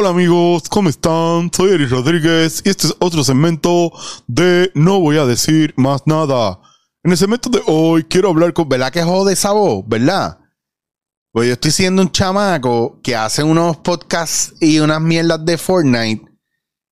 Hola 0.00 0.08
amigos, 0.08 0.62
¿cómo 0.70 0.88
están? 0.88 1.50
Soy 1.52 1.72
Eric 1.72 1.90
Rodríguez 1.90 2.62
y 2.64 2.70
este 2.70 2.86
es 2.86 2.96
otro 3.00 3.22
segmento 3.22 3.92
de 4.26 4.70
No 4.74 4.98
voy 4.98 5.18
a 5.18 5.26
decir 5.26 5.74
más 5.76 6.06
nada. 6.06 6.58
En 7.02 7.10
el 7.10 7.18
segmento 7.18 7.50
de 7.50 7.60
hoy 7.66 8.04
quiero 8.04 8.30
hablar 8.30 8.54
con... 8.54 8.66
¿Verdad 8.66 8.90
que 8.90 9.02
jode 9.02 9.34
esa 9.34 9.52
voz? 9.52 9.84
¿Verdad? 9.86 10.38
Pues 11.32 11.48
yo 11.48 11.52
estoy 11.52 11.70
siendo 11.70 12.00
un 12.00 12.10
chamaco 12.10 12.98
que 13.02 13.14
hace 13.14 13.42
unos 13.42 13.76
podcasts 13.76 14.54
y 14.58 14.78
unas 14.78 15.02
mierdas 15.02 15.44
de 15.44 15.58
Fortnite 15.58 16.29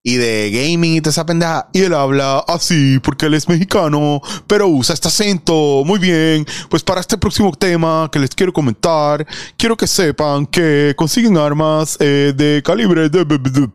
y 0.09 0.17
de 0.17 0.51
gaming 0.51 0.97
y 0.97 1.01
toda 1.03 1.11
esa 1.11 1.27
pendeja. 1.27 1.69
Y 1.75 1.83
él 1.83 1.93
habla 1.93 2.39
así 2.49 2.99
porque 3.01 3.27
él 3.27 3.35
es 3.35 3.47
mexicano, 3.47 4.23
pero 4.47 4.67
usa 4.67 4.95
este 4.95 5.09
acento. 5.09 5.83
Muy 5.85 5.99
bien. 5.99 6.47
Pues 6.71 6.83
para 6.83 7.03
este 7.03 7.19
próximo 7.19 7.53
tema 7.53 8.09
que 8.11 8.19
les 8.19 8.31
quiero 8.31 8.51
comentar, 8.51 9.27
quiero 9.59 9.77
que 9.77 9.87
sepan 9.87 10.47
que 10.47 10.95
consiguen 10.97 11.37
armas 11.37 11.99
eh, 12.01 12.33
de 12.35 12.63
calibre 12.65 13.11
de... 13.11 13.71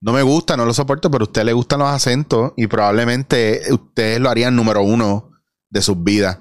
No 0.00 0.12
me 0.12 0.22
gusta, 0.22 0.56
no 0.56 0.64
lo 0.64 0.72
soporto, 0.72 1.10
pero 1.10 1.24
a 1.24 1.26
usted 1.28 1.44
le 1.44 1.52
gustan 1.52 1.80
los 1.80 1.88
acentos 1.88 2.52
y 2.56 2.66
probablemente 2.66 3.60
ustedes 3.70 4.20
lo 4.20 4.30
harían 4.30 4.56
número 4.56 4.82
uno 4.82 5.32
de 5.68 5.82
sus 5.82 6.02
vidas. 6.02 6.38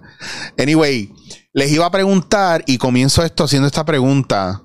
Anyway, 0.57 1.11
les 1.51 1.71
iba 1.73 1.85
a 1.85 1.91
preguntar 1.91 2.63
y 2.67 2.77
comienzo 2.77 3.21
esto 3.21 3.43
haciendo 3.43 3.67
esta 3.67 3.83
pregunta. 3.83 4.63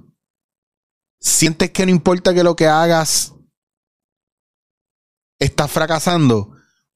¿Sientes 1.18 1.70
que 1.70 1.86
no 1.86 1.90
importa 1.90 2.32
que 2.34 2.44
lo 2.44 2.54
que 2.54 2.68
hagas 2.68 3.32
estás 5.42 5.70
fracasando? 5.70 6.52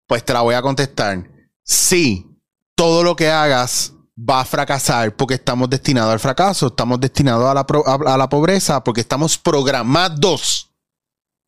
Pues 0.06 0.24
te 0.24 0.32
la 0.32 0.42
voy 0.42 0.54
a 0.54 0.62
contestar. 0.62 1.28
Sí, 1.62 2.26
todo 2.74 3.02
lo 3.02 3.16
que 3.16 3.28
hagas 3.28 3.92
va 4.18 4.40
a 4.40 4.44
fracasar 4.44 5.14
porque 5.16 5.34
estamos 5.34 5.68
destinados 5.68 6.12
al 6.12 6.20
fracaso, 6.20 6.68
estamos 6.68 7.00
destinados 7.00 7.44
a 7.44 7.54
la, 7.54 8.12
a 8.12 8.16
la 8.16 8.28
pobreza 8.28 8.82
porque 8.82 9.00
estamos 9.00 9.36
programados 9.36 10.70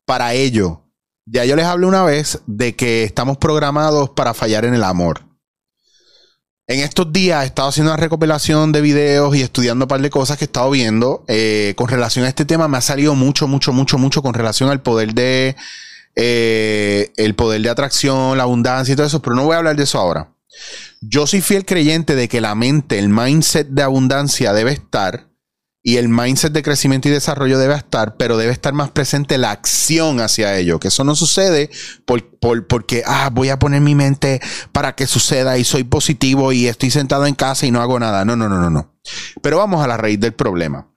para 0.04 0.34
ello. 0.34 0.84
Ya 1.24 1.44
yo 1.44 1.56
les 1.56 1.66
hablé 1.66 1.86
una 1.86 2.04
vez 2.04 2.40
de 2.46 2.74
que 2.74 3.04
estamos 3.04 3.36
programados 3.36 4.10
para 4.10 4.34
fallar 4.34 4.64
en 4.64 4.74
el 4.74 4.84
amor. 4.84 5.28
En 6.66 6.80
estos 6.80 7.10
días 7.10 7.44
he 7.44 7.46
estado 7.46 7.68
haciendo 7.68 7.92
una 7.92 8.00
recopilación 8.00 8.72
de 8.72 8.82
videos 8.82 9.34
y 9.34 9.40
estudiando 9.40 9.86
un 9.86 9.88
par 9.88 10.02
de 10.02 10.10
cosas 10.10 10.36
que 10.36 10.44
he 10.44 10.46
estado 10.46 10.70
viendo. 10.70 11.24
Eh, 11.26 11.72
con 11.76 11.88
relación 11.88 12.26
a 12.26 12.28
este 12.28 12.44
tema 12.44 12.68
me 12.68 12.76
ha 12.76 12.82
salido 12.82 13.14
mucho, 13.14 13.48
mucho, 13.48 13.72
mucho, 13.72 13.96
mucho 13.96 14.20
con 14.20 14.34
relación 14.34 14.68
al 14.68 14.82
poder 14.82 15.14
de 15.14 15.56
eh, 16.20 17.12
el 17.16 17.36
poder 17.36 17.62
de 17.62 17.70
atracción, 17.70 18.36
la 18.36 18.42
abundancia 18.42 18.92
y 18.92 18.96
todo 18.96 19.06
eso, 19.06 19.22
pero 19.22 19.36
no 19.36 19.44
voy 19.44 19.54
a 19.54 19.58
hablar 19.58 19.76
de 19.76 19.84
eso 19.84 20.00
ahora. 20.00 20.34
Yo 21.00 21.28
soy 21.28 21.40
fiel 21.40 21.64
creyente 21.64 22.16
de 22.16 22.28
que 22.28 22.40
la 22.40 22.56
mente, 22.56 22.98
el 22.98 23.08
mindset 23.08 23.68
de 23.68 23.84
abundancia 23.84 24.52
debe 24.52 24.72
estar 24.72 25.28
y 25.80 25.98
el 25.98 26.08
mindset 26.08 26.52
de 26.52 26.64
crecimiento 26.64 27.06
y 27.06 27.12
desarrollo 27.12 27.56
debe 27.56 27.76
estar, 27.76 28.16
pero 28.16 28.36
debe 28.36 28.50
estar 28.50 28.72
más 28.72 28.90
presente 28.90 29.38
la 29.38 29.52
acción 29.52 30.18
hacia 30.20 30.58
ello, 30.58 30.80
que 30.80 30.88
eso 30.88 31.04
no 31.04 31.14
sucede 31.14 31.70
por, 32.04 32.66
porque, 32.66 33.04
ah, 33.06 33.30
voy 33.32 33.50
a 33.50 33.60
poner 33.60 33.80
mi 33.80 33.94
mente 33.94 34.40
para 34.72 34.96
que 34.96 35.06
suceda 35.06 35.56
y 35.56 35.62
soy 35.62 35.84
positivo 35.84 36.50
y 36.50 36.66
estoy 36.66 36.90
sentado 36.90 37.26
en 37.26 37.36
casa 37.36 37.64
y 37.64 37.70
no 37.70 37.80
hago 37.80 38.00
nada. 38.00 38.24
No, 38.24 38.34
no, 38.34 38.48
no, 38.48 38.58
no, 38.58 38.70
no. 38.70 38.98
Pero 39.40 39.58
vamos 39.58 39.84
a 39.84 39.86
la 39.86 39.96
raíz 39.96 40.18
del 40.18 40.34
problema. 40.34 40.88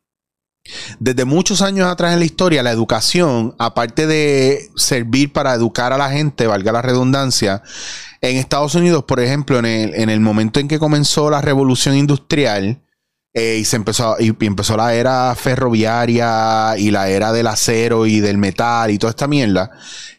Desde 1.00 1.26
muchos 1.26 1.62
años 1.62 1.88
atrás 1.88 2.14
en 2.14 2.20
la 2.20 2.26
historia, 2.26 2.64
la 2.64 2.72
educación, 2.72 3.56
aparte 3.58 4.06
de 4.06 4.70
servir 4.76 5.34
para 5.34 5.54
educar 5.54 5.94
a 5.94 5.98
la 5.98 6.12
gente, 6.12 6.48
valga 6.48 6.72
la 6.72 6.82
redundancia, 6.82 7.64
en 8.22 8.38
Estados 8.38 8.76
Unidos, 8.76 9.04
por 9.06 9.20
ejemplo, 9.20 9.58
en 9.58 9.66
el, 9.66 9.94
en 9.96 10.10
el 10.10 10.20
momento 10.20 10.60
en 10.60 10.68
que 10.68 10.80
comenzó 10.80 11.30
la 11.30 11.42
revolución 11.42 11.98
industrial, 11.98 12.82
eh, 13.34 13.58
y 13.62 13.66
se 13.66 13.78
empezó, 13.78 14.18
y, 14.20 14.36
empezó 14.46 14.76
la 14.76 14.94
era 14.94 15.34
ferroviaria 15.36 16.76
y 16.78 16.92
la 16.92 17.10
era 17.10 17.32
del 17.32 17.48
acero 17.48 18.06
y 18.06 18.20
del 18.20 18.38
metal 18.38 18.92
y 18.92 18.98
toda 18.98 19.12
esta 19.12 19.28
mierda. 19.28 19.72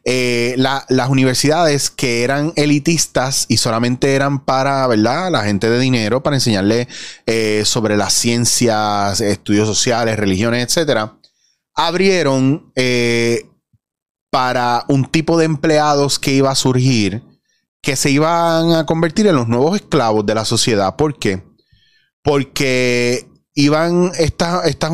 Eh, 0.04 0.54
las 0.56 1.08
universidades 1.10 1.90
que 1.90 2.24
eran 2.24 2.52
elitistas 2.56 3.44
y 3.48 3.58
solamente 3.58 4.14
eran 4.14 4.44
para, 4.44 4.86
¿verdad? 4.86 5.30
La 5.30 5.44
gente 5.44 5.68
de 5.68 5.78
dinero, 5.78 6.22
para 6.22 6.36
enseñarle 6.36 6.88
eh, 7.26 7.62
sobre 7.66 7.96
las 7.96 8.14
ciencias, 8.14 9.20
estudios 9.20 9.68
sociales, 9.68 10.18
religiones, 10.18 10.64
etcétera, 10.64 11.18
abrieron 11.74 12.72
para 14.30 14.84
un 14.88 15.04
tipo 15.04 15.36
de 15.36 15.44
empleados 15.44 16.18
que 16.18 16.32
iba 16.32 16.50
a 16.50 16.54
surgir 16.54 17.22
que 17.82 17.96
se 17.96 18.10
iban 18.10 18.72
a 18.72 18.86
convertir 18.86 19.26
en 19.26 19.34
los 19.34 19.48
nuevos 19.48 19.74
esclavos 19.74 20.24
de 20.24 20.34
la 20.36 20.44
sociedad. 20.44 20.94
¿Por 20.94 21.18
qué? 21.18 21.42
Porque 22.22 23.28
iban 23.54 24.12
estas, 24.18 24.66
estas, 24.66 24.92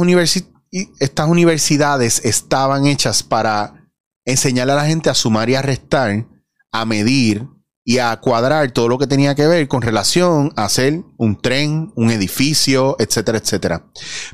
estas 1.01 1.29
universidades 1.29 2.25
estaban 2.25 2.87
hechas 2.87 3.23
para 3.23 3.91
enseñarle 4.25 4.73
a 4.75 4.77
la 4.77 4.87
gente 4.87 5.11
a 5.11 5.15
sumar 5.15 5.49
y 5.49 5.55
a 5.55 5.63
restar, 5.63 6.27
a 6.71 6.85
medir 6.85 7.47
y 7.89 8.01
a 8.01 8.15
cuadrar 8.21 8.71
todo 8.73 8.87
lo 8.87 8.99
que 8.99 9.07
tenía 9.07 9.35
que 9.35 9.47
ver 9.47 9.67
con 9.67 9.81
relación 9.81 10.53
a 10.57 10.67
hacer 10.67 11.03
un 11.17 11.41
tren, 11.41 11.91
un 11.97 12.11
edificio, 12.11 12.97
etcétera, 12.99 13.39
etcétera. 13.39 13.87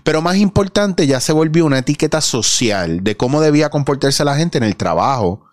Pero 0.02 0.20
más 0.20 0.38
importante, 0.38 1.06
ya 1.06 1.20
se 1.20 1.32
volvió 1.32 1.64
una 1.64 1.78
etiqueta 1.78 2.20
social 2.20 3.04
de 3.04 3.16
cómo 3.16 3.40
debía 3.40 3.70
comportarse 3.70 4.24
la 4.24 4.36
gente 4.36 4.58
en 4.58 4.64
el 4.64 4.74
trabajo. 4.74 5.44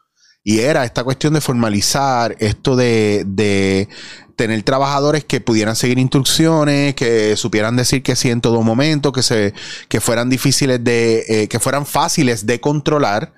Y 0.44 0.60
era 0.60 0.86
esta 0.86 1.04
cuestión 1.04 1.34
de 1.34 1.42
formalizar 1.42 2.36
esto 2.40 2.76
de, 2.76 3.24
de 3.28 3.88
tener 4.36 4.64
trabajadores 4.64 5.24
que 5.24 5.40
pudieran 5.40 5.76
seguir 5.76 6.00
instrucciones, 6.00 6.96
que 6.96 7.36
supieran 7.36 7.76
decir 7.76 8.02
que 8.02 8.16
sí 8.16 8.32
en 8.32 8.42
todo 8.42 8.64
momento, 8.64 9.12
que 9.12 9.22
se, 9.22 9.54
que 9.88 10.02
fueran 10.02 10.30
difíciles 10.30 10.84
de, 10.84 11.26
eh, 11.28 11.48
que 11.48 11.60
fueran 11.60 11.86
fáciles 11.86 12.48
de 12.48 12.60
controlar, 12.60 13.34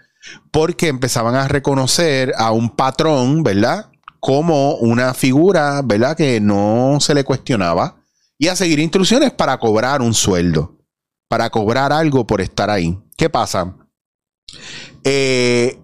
porque 0.52 0.88
empezaban 0.88 1.36
a 1.36 1.50
reconocer 1.50 2.34
a 2.38 2.52
un 2.52 2.70
patrón, 2.70 3.44
¿verdad? 3.44 3.90
Como 4.22 4.76
una 4.76 5.14
figura, 5.14 5.82
¿verdad? 5.84 6.16
Que 6.16 6.40
no 6.40 7.00
se 7.02 7.14
le 7.14 7.26
cuestionaba 7.26 7.98
y 8.38 8.48
a 8.48 8.56
seguir 8.56 8.80
instrucciones 8.80 9.32
para 9.32 9.58
cobrar 9.58 10.02
un 10.02 10.14
sueldo, 10.14 10.78
para 11.28 11.50
cobrar 11.50 11.92
algo 11.92 12.26
por 12.26 12.40
estar 12.40 12.70
ahí. 12.70 12.98
¿Qué 13.18 13.30
pasa? 13.30 13.76
Eh, 15.04 15.80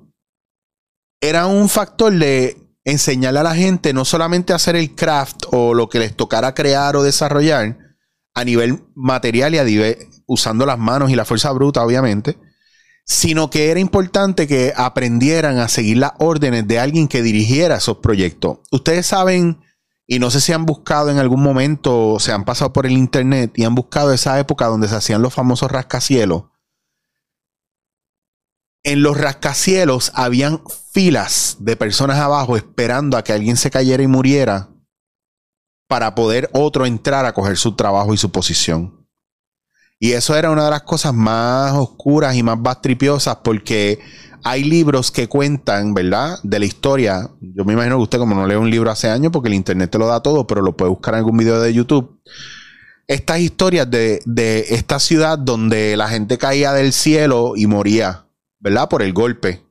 era 1.22 1.48
un 1.48 1.70
factor 1.70 2.14
de 2.14 2.58
enseñarle 2.86 3.40
a 3.40 3.44
la 3.44 3.56
gente 3.56 3.94
no 3.94 4.06
solamente 4.06 4.54
a 4.54 4.56
hacer 4.56 4.76
el 4.76 4.96
craft 4.96 5.46
o 5.52 5.74
lo 5.74 5.90
que 5.90 6.00
les 6.00 6.16
tocara 6.16 6.54
crear 6.54 6.96
o 6.96 7.04
desarrollar 7.04 7.78
a 8.34 8.44
nivel 8.44 8.84
material 8.96 9.54
y 9.56 9.58
a 9.58 9.64
nivel, 9.64 9.98
usando 10.26 10.66
las 10.66 10.80
manos 10.80 11.12
y 11.12 11.16
la 11.16 11.26
fuerza 11.26 11.52
bruta, 11.52 11.84
obviamente, 11.84 12.38
sino 13.06 13.50
que 13.50 13.72
era 13.72 13.80
importante 13.80 14.48
que 14.48 14.72
aprendieran 14.76 15.58
a 15.58 15.68
seguir 15.68 15.98
las 15.98 16.14
órdenes 16.20 16.68
de 16.68 16.80
alguien 16.80 17.08
que 17.08 17.22
dirigiera 17.22 17.78
esos 17.78 17.98
proyectos. 17.98 18.60
Ustedes 18.72 19.08
saben, 19.08 19.60
y 20.08 20.20
no 20.20 20.32
sé 20.32 20.42
si 20.42 20.54
han 20.54 20.66
buscado 20.66 21.10
en 21.10 21.18
algún 21.18 21.42
momento, 21.42 22.12
o 22.14 22.20
se 22.20 22.32
han 22.32 22.46
pasado 22.46 22.72
por 22.72 22.86
el 22.86 22.94
internet 22.94 23.52
y 23.56 23.66
han 23.66 23.76
buscado 23.76 24.14
esa 24.14 24.40
época 24.40 24.68
donde 24.68 24.88
se 24.88 24.96
hacían 24.96 25.22
los 25.22 25.34
famosos 25.34 25.72
rascacielos 25.72 26.44
en 28.84 29.04
los 29.04 29.18
rascacielos 29.18 30.12
habían 30.16 30.62
filas 30.92 31.58
de 31.60 31.76
personas 31.76 32.18
abajo 32.18 32.56
esperando 32.56 33.18
a 33.18 33.24
que 33.24 33.34
alguien 33.34 33.58
se 33.58 33.72
cayera 33.72 34.04
y 34.04 34.08
muriera 34.08 34.70
para 35.88 36.16
poder 36.16 36.50
otro 36.54 36.86
entrar 36.86 37.26
a 37.26 37.34
coger 37.34 37.58
su 37.58 37.76
trabajo 37.76 38.14
y 38.14 38.18
su 38.18 38.32
posición. 38.32 39.08
Y 40.00 40.14
eso 40.14 40.36
era 40.36 40.52
una 40.52 40.66
de 40.66 40.70
las 40.70 40.84
cosas 40.84 41.14
más 41.14 41.74
oscuras 41.74 42.36
y 42.36 42.44
más 42.44 42.62
bastripiosas 42.62 43.38
porque 43.38 44.00
hay 44.44 44.64
libros 44.64 45.12
que 45.12 45.28
cuentan, 45.28 45.94
¿verdad? 45.94 46.40
De 46.44 46.60
la 46.60 46.66
historia. 46.66 47.30
Yo 47.42 47.66
me 47.66 47.74
imagino 47.74 47.98
que 47.98 48.04
usted 48.04 48.20
como 48.20 48.34
no 48.34 48.48
lee 48.48 48.56
un 48.56 48.70
libro 48.70 48.92
hace 48.92 49.10
años 49.10 49.34
porque 49.34 49.50
el 49.50 49.56
internet 49.56 49.92
te 49.92 49.98
lo 49.98 50.08
da 50.08 50.22
todo, 50.22 50.48
pero 50.48 50.62
lo 50.62 50.78
puede 50.78 50.90
buscar 50.90 51.16
en 51.16 51.20
algún 51.20 51.38
video 51.38 51.60
de 51.60 51.74
YouTube. 51.74 52.22
Estas 53.08 53.40
historias 53.40 53.90
de, 53.90 54.22
de 54.26 54.68
esta 54.70 55.00
ciudad 55.00 55.38
donde 55.38 55.98
la 55.98 56.08
gente 56.08 56.38
caía 56.38 56.72
del 56.72 56.94
cielo 56.94 57.54
y 57.58 57.68
moría 57.68 58.29
¿verdad? 58.60 58.90
Por 58.90 59.02
el 59.02 59.14
golpe. 59.14 59.66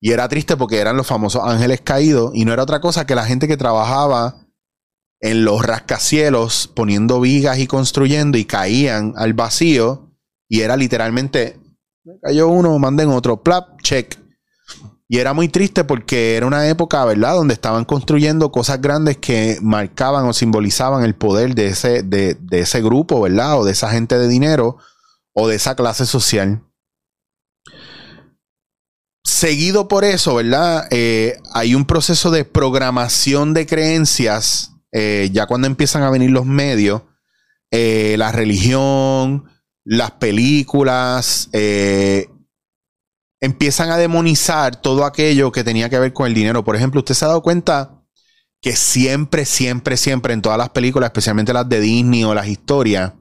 Y 0.00 0.12
era 0.12 0.28
triste 0.28 0.56
porque 0.56 0.78
eran 0.78 0.96
los 0.96 1.06
famosos 1.06 1.42
ángeles 1.44 1.80
caídos 1.80 2.30
y 2.34 2.44
no 2.44 2.52
era 2.52 2.62
otra 2.62 2.80
cosa 2.80 3.06
que 3.06 3.14
la 3.14 3.24
gente 3.24 3.48
que 3.48 3.56
trabajaba 3.56 4.46
en 5.20 5.44
los 5.44 5.64
rascacielos 5.64 6.70
poniendo 6.72 7.20
vigas 7.20 7.58
y 7.58 7.66
construyendo 7.66 8.36
y 8.38 8.44
caían 8.44 9.14
al 9.16 9.32
vacío 9.32 10.12
y 10.48 10.60
era 10.60 10.76
literalmente, 10.76 11.58
cayó 12.22 12.48
uno, 12.48 12.78
manden 12.78 13.08
otro, 13.08 13.42
plap, 13.42 13.80
check. 13.82 14.18
Y 15.08 15.18
era 15.18 15.32
muy 15.32 15.48
triste 15.48 15.84
porque 15.84 16.36
era 16.36 16.46
una 16.46 16.68
época, 16.68 17.04
¿verdad?, 17.04 17.34
donde 17.34 17.54
estaban 17.54 17.84
construyendo 17.84 18.50
cosas 18.50 18.80
grandes 18.80 19.16
que 19.18 19.58
marcaban 19.62 20.26
o 20.26 20.32
simbolizaban 20.32 21.04
el 21.04 21.14
poder 21.14 21.54
de 21.54 21.68
ese, 21.68 22.02
de, 22.02 22.34
de 22.34 22.60
ese 22.60 22.82
grupo, 22.82 23.20
¿verdad?, 23.20 23.58
o 23.58 23.64
de 23.64 23.72
esa 23.72 23.90
gente 23.90 24.18
de 24.18 24.28
dinero 24.28 24.78
o 25.32 25.48
de 25.48 25.56
esa 25.56 25.76
clase 25.76 26.06
social. 26.06 26.65
Seguido 29.26 29.88
por 29.88 30.04
eso, 30.04 30.36
¿verdad? 30.36 30.86
Eh, 30.92 31.40
hay 31.52 31.74
un 31.74 31.84
proceso 31.84 32.30
de 32.30 32.44
programación 32.44 33.54
de 33.54 33.66
creencias, 33.66 34.70
eh, 34.92 35.30
ya 35.32 35.46
cuando 35.46 35.66
empiezan 35.66 36.04
a 36.04 36.10
venir 36.10 36.30
los 36.30 36.46
medios, 36.46 37.02
eh, 37.72 38.14
la 38.18 38.30
religión, 38.30 39.46
las 39.82 40.12
películas, 40.12 41.50
empiezan 43.40 43.90
a 43.90 43.96
demonizar 43.96 44.80
todo 44.80 45.04
aquello 45.04 45.50
que 45.50 45.64
tenía 45.64 45.88
que 45.88 45.98
ver 45.98 46.12
con 46.12 46.28
el 46.28 46.34
dinero. 46.34 46.62
Por 46.62 46.76
ejemplo, 46.76 47.00
usted 47.00 47.16
se 47.16 47.24
ha 47.24 47.28
dado 47.28 47.42
cuenta 47.42 48.04
que 48.62 48.76
siempre, 48.76 49.44
siempre, 49.44 49.96
siempre 49.96 50.34
en 50.34 50.42
todas 50.42 50.56
las 50.56 50.70
películas, 50.70 51.08
especialmente 51.08 51.52
las 51.52 51.68
de 51.68 51.80
Disney 51.80 52.22
o 52.22 52.32
las 52.32 52.46
historias, 52.46 53.12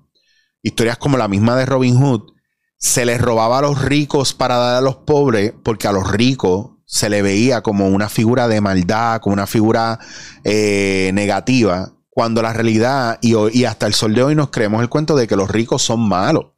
historias 0.62 1.00
como 1.00 1.18
la 1.18 1.28
misma 1.28 1.56
de 1.56 1.66
Robin 1.66 1.96
Hood, 2.00 2.35
se 2.78 3.06
les 3.06 3.22
robaba 3.22 3.60
a 3.60 3.62
los 3.62 3.84
ricos 3.84 4.34
para 4.34 4.58
dar 4.58 4.76
a 4.76 4.82
los 4.82 4.98
pobres, 4.98 5.54
porque 5.64 5.88
a 5.88 5.92
los 5.92 6.12
ricos 6.12 6.72
se 6.86 7.10
le 7.10 7.22
veía 7.22 7.62
como 7.62 7.88
una 7.90 8.10
figura 8.10 8.48
de 8.48 8.62
maldad, 8.62 9.20
como 9.22 9.34
una 9.34 9.48
figura 9.48 10.00
eh, 10.44 11.12
negativa, 11.14 11.94
cuando 12.10 12.42
la 12.42 12.54
realidad, 12.54 13.20
y, 13.22 13.66
hasta 13.66 13.88
el 13.88 13.94
sol 13.94 14.14
de 14.14 14.24
hoy 14.24 14.36
nos 14.36 14.50
creemos 14.50 14.82
el 14.82 14.90
cuento 14.90 15.16
de 15.16 15.28
que 15.28 15.36
los 15.36 15.50
ricos 15.50 15.82
son 15.82 16.08
malos. 16.08 16.54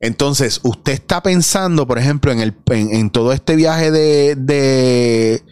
Entonces, 0.00 0.60
usted 0.62 0.92
está 0.92 1.22
pensando, 1.22 1.86
por 1.86 1.98
ejemplo, 1.98 2.32
en, 2.32 2.40
el, 2.40 2.56
en, 2.68 3.10
todo 3.10 3.32
este 3.32 3.54
viaje 3.54 3.90
de, 3.90 4.34
de, 4.34 5.44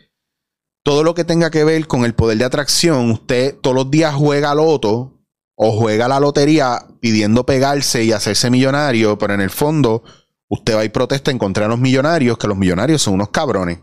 todo 0.83 1.05
lo 1.05 1.15
que 1.15 1.25
tenga 1.25 1.51
que 1.51 1.65
ver 1.65 1.87
con 1.87 2.05
el 2.05 2.15
poder 2.15 2.39
de 2.39 2.45
atracción. 2.45 3.11
Usted 3.11 3.57
todos 3.61 3.77
los 3.77 3.91
días 3.91 4.15
juega 4.15 4.55
loto 4.55 5.18
o 5.61 5.73
juega 5.73 6.07
la 6.07 6.21
lotería 6.21 6.87
pidiendo 7.01 7.45
pegarse 7.45 8.05
y 8.05 8.13
hacerse 8.13 8.49
millonario, 8.49 9.19
pero 9.19 9.35
en 9.35 9.41
el 9.41 9.51
fondo 9.51 10.05
usted 10.49 10.77
va 10.77 10.85
y 10.85 10.89
protesta 10.89 11.33
en 11.33 11.39
contra 11.39 11.65
de 11.65 11.71
los 11.71 11.81
millonarios, 11.81 12.39
que 12.39 12.47
los 12.47 12.57
millonarios 12.57 13.03
son 13.03 13.15
unos 13.15 13.31
cabrones. 13.31 13.81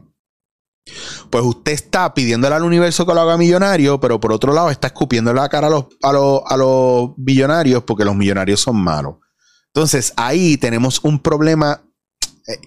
Pues 1.30 1.44
usted 1.44 1.74
está 1.74 2.13
pidiéndole 2.13 2.56
al 2.56 2.63
universo 2.63 3.06
que 3.06 3.13
lo 3.13 3.19
haga 3.19 3.36
millonario, 3.36 4.00
pero 4.00 4.22
por 4.22 4.31
otro 4.31 4.54
lado 4.54 4.69
está 4.69 4.88
escupiendo 4.88 5.33
la 5.33 5.50
cara 5.50 5.68
a 5.68 5.69
los, 5.69 5.88
a 6.01 6.13
los, 6.13 6.42
a 6.45 6.56
los 6.56 7.10
millonarios 7.18 7.83
porque 7.83 8.06
los 8.06 8.16
millonarios 8.16 8.62
son 8.62 8.78
malos. 8.78 9.18
Entonces 9.74 10.13
ahí 10.16 10.56
tenemos 10.56 11.04
un 11.04 11.19
problema, 11.19 11.83
eh, 12.48 12.62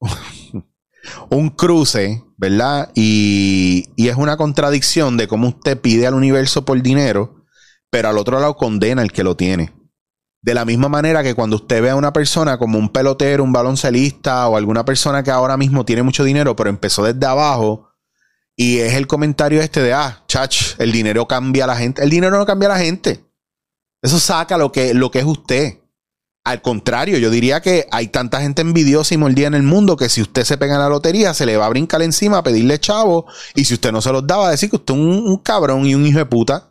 un 1.30 1.50
cruce, 1.50 2.22
¿verdad? 2.36 2.92
Y, 2.94 3.90
y 3.96 4.06
es 4.06 4.14
una 4.14 4.36
contradicción 4.36 5.16
de 5.16 5.26
cómo 5.26 5.48
usted 5.48 5.80
pide 5.80 6.06
al 6.06 6.14
universo 6.14 6.64
por 6.64 6.80
dinero, 6.80 7.37
pero 7.90 8.08
al 8.08 8.18
otro 8.18 8.40
lado 8.40 8.56
condena 8.56 9.02
al 9.02 9.12
que 9.12 9.24
lo 9.24 9.36
tiene. 9.36 9.72
De 10.40 10.54
la 10.54 10.64
misma 10.64 10.88
manera 10.88 11.22
que 11.22 11.34
cuando 11.34 11.56
usted 11.56 11.82
ve 11.82 11.90
a 11.90 11.96
una 11.96 12.12
persona 12.12 12.58
como 12.58 12.78
un 12.78 12.90
pelotero, 12.90 13.42
un 13.42 13.52
baloncelista 13.52 14.48
o 14.48 14.56
alguna 14.56 14.84
persona 14.84 15.22
que 15.22 15.30
ahora 15.30 15.56
mismo 15.56 15.84
tiene 15.84 16.02
mucho 16.02 16.24
dinero, 16.24 16.54
pero 16.54 16.70
empezó 16.70 17.02
desde 17.02 17.26
abajo, 17.26 17.88
y 18.60 18.78
es 18.78 18.94
el 18.94 19.06
comentario 19.06 19.62
este 19.62 19.80
de, 19.80 19.92
ah, 19.92 20.24
chach, 20.26 20.74
el 20.78 20.90
dinero 20.90 21.28
cambia 21.28 21.62
a 21.62 21.66
la 21.68 21.76
gente. 21.76 22.02
El 22.02 22.10
dinero 22.10 22.36
no 22.36 22.44
cambia 22.44 22.68
a 22.68 22.72
la 22.72 22.80
gente. 22.80 23.24
Eso 24.02 24.18
saca 24.18 24.58
lo 24.58 24.72
que, 24.72 24.94
lo 24.94 25.12
que 25.12 25.20
es 25.20 25.24
usted. 25.24 25.78
Al 26.42 26.60
contrario, 26.60 27.18
yo 27.18 27.30
diría 27.30 27.60
que 27.60 27.86
hay 27.92 28.08
tanta 28.08 28.40
gente 28.40 28.62
envidiosa 28.62 29.14
y 29.14 29.16
mordida 29.16 29.46
en 29.46 29.54
el 29.54 29.62
mundo 29.62 29.96
que 29.96 30.08
si 30.08 30.22
usted 30.22 30.42
se 30.42 30.58
pega 30.58 30.74
en 30.74 30.80
la 30.80 30.88
lotería, 30.88 31.34
se 31.34 31.46
le 31.46 31.56
va 31.56 31.66
a 31.66 31.68
brincar 31.68 32.02
encima 32.02 32.38
a 32.38 32.42
pedirle 32.42 32.80
chavo. 32.80 33.26
Y 33.54 33.64
si 33.64 33.74
usted 33.74 33.92
no 33.92 34.02
se 34.02 34.10
los 34.10 34.26
da, 34.26 34.38
va 34.38 34.48
a 34.48 34.50
decir 34.50 34.70
que 34.70 34.76
usted 34.76 34.92
es 34.92 35.00
un 35.00 35.36
cabrón 35.36 35.86
y 35.86 35.94
un 35.94 36.04
hijo 36.04 36.18
de 36.18 36.26
puta. 36.26 36.67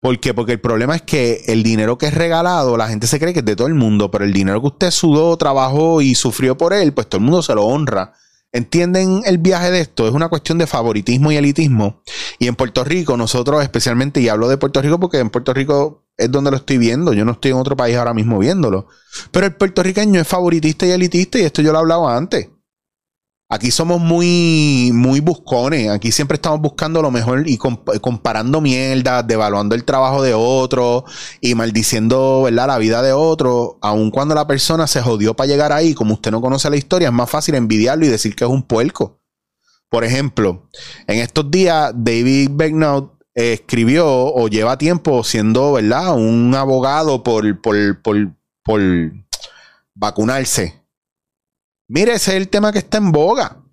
¿Por 0.00 0.20
qué? 0.20 0.32
Porque 0.32 0.52
el 0.52 0.60
problema 0.60 0.94
es 0.94 1.02
que 1.02 1.42
el 1.48 1.62
dinero 1.64 1.98
que 1.98 2.06
es 2.06 2.14
regalado, 2.14 2.76
la 2.76 2.88
gente 2.88 3.08
se 3.08 3.18
cree 3.18 3.32
que 3.32 3.40
es 3.40 3.44
de 3.44 3.56
todo 3.56 3.66
el 3.66 3.74
mundo, 3.74 4.10
pero 4.10 4.24
el 4.24 4.32
dinero 4.32 4.60
que 4.60 4.68
usted 4.68 4.90
sudó, 4.92 5.36
trabajó 5.36 6.00
y 6.00 6.14
sufrió 6.14 6.56
por 6.56 6.72
él, 6.72 6.92
pues 6.92 7.08
todo 7.08 7.18
el 7.18 7.24
mundo 7.24 7.42
se 7.42 7.54
lo 7.54 7.64
honra. 7.64 8.12
¿Entienden 8.52 9.22
el 9.26 9.38
viaje 9.38 9.70
de 9.70 9.80
esto? 9.80 10.06
Es 10.06 10.14
una 10.14 10.28
cuestión 10.28 10.56
de 10.56 10.66
favoritismo 10.66 11.32
y 11.32 11.36
elitismo. 11.36 12.02
Y 12.38 12.46
en 12.46 12.54
Puerto 12.54 12.84
Rico, 12.84 13.16
nosotros 13.16 13.62
especialmente, 13.62 14.20
y 14.20 14.28
hablo 14.28 14.48
de 14.48 14.56
Puerto 14.56 14.80
Rico 14.80 15.00
porque 15.00 15.18
en 15.18 15.30
Puerto 15.30 15.52
Rico 15.52 16.04
es 16.16 16.30
donde 16.30 16.50
lo 16.50 16.56
estoy 16.56 16.78
viendo, 16.78 17.12
yo 17.12 17.24
no 17.24 17.32
estoy 17.32 17.50
en 17.50 17.58
otro 17.58 17.76
país 17.76 17.96
ahora 17.96 18.14
mismo 18.14 18.38
viéndolo. 18.38 18.86
Pero 19.32 19.46
el 19.46 19.54
puertorriqueño 19.54 20.20
es 20.20 20.26
favoritista 20.26 20.86
y 20.86 20.90
elitista 20.92 21.38
y 21.38 21.42
esto 21.42 21.60
yo 21.60 21.72
lo 21.72 21.78
he 21.78 21.80
hablado 21.80 22.08
antes. 22.08 22.48
Aquí 23.50 23.70
somos 23.70 23.98
muy, 23.98 24.90
muy 24.92 25.20
buscones. 25.20 25.88
Aquí 25.88 26.12
siempre 26.12 26.34
estamos 26.34 26.60
buscando 26.60 27.00
lo 27.00 27.10
mejor 27.10 27.48
y 27.48 27.56
comparando 27.56 28.60
mierda, 28.60 29.22
devaluando 29.22 29.74
el 29.74 29.84
trabajo 29.84 30.22
de 30.22 30.34
otro 30.34 31.06
y 31.40 31.54
maldiciendo 31.54 32.42
¿verdad? 32.42 32.66
la 32.66 32.76
vida 32.76 33.00
de 33.00 33.14
otro. 33.14 33.78
Aun 33.80 34.10
cuando 34.10 34.34
la 34.34 34.46
persona 34.46 34.86
se 34.86 35.00
jodió 35.00 35.34
para 35.34 35.46
llegar 35.46 35.72
ahí, 35.72 35.94
como 35.94 36.12
usted 36.12 36.30
no 36.30 36.42
conoce 36.42 36.68
la 36.68 36.76
historia, 36.76 37.08
es 37.08 37.14
más 37.14 37.30
fácil 37.30 37.54
envidiarlo 37.54 38.04
y 38.04 38.08
decir 38.08 38.36
que 38.36 38.44
es 38.44 38.50
un 38.50 38.64
puerco. 38.64 39.18
Por 39.88 40.04
ejemplo, 40.04 40.68
en 41.06 41.20
estos 41.20 41.50
días, 41.50 41.92
David 41.96 42.50
Begnaud 42.52 43.12
escribió 43.34 44.06
o 44.06 44.48
lleva 44.48 44.76
tiempo 44.76 45.24
siendo 45.24 45.72
¿verdad? 45.72 46.14
un 46.14 46.54
abogado 46.54 47.22
por, 47.22 47.62
por, 47.62 48.02
por, 48.02 48.30
por 48.62 48.82
vacunarse 49.94 50.77
Mire, 51.88 52.12
ese 52.14 52.32
es 52.32 52.36
el 52.36 52.48
tema 52.48 52.70
que 52.72 52.78
está 52.78 52.98
en 52.98 53.12
boga. 53.12 53.64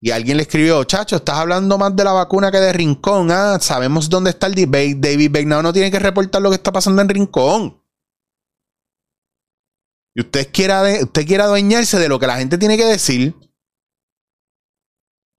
Y 0.00 0.12
alguien 0.12 0.36
le 0.36 0.44
escribió, 0.44 0.84
chacho, 0.84 1.16
estás 1.16 1.38
hablando 1.38 1.76
más 1.76 1.94
de 1.96 2.04
la 2.04 2.12
vacuna 2.12 2.52
que 2.52 2.58
de 2.58 2.72
Rincón. 2.72 3.30
Ah, 3.32 3.58
sabemos 3.60 4.08
dónde 4.08 4.30
está 4.30 4.46
el 4.46 4.54
debate. 4.54 4.94
David 4.96 5.30
Begnao 5.32 5.62
no 5.62 5.72
tiene 5.72 5.90
que 5.90 5.98
reportar 5.98 6.40
lo 6.40 6.50
que 6.50 6.56
está 6.56 6.70
pasando 6.70 7.02
en 7.02 7.08
Rincón. 7.08 7.82
Y 10.14 10.20
usted 10.20 10.50
quiera 10.52 11.44
adueñarse 11.44 11.98
de 11.98 12.08
lo 12.08 12.18
que 12.18 12.26
la 12.28 12.38
gente 12.38 12.58
tiene 12.58 12.76
que 12.76 12.84
decir. 12.84 13.34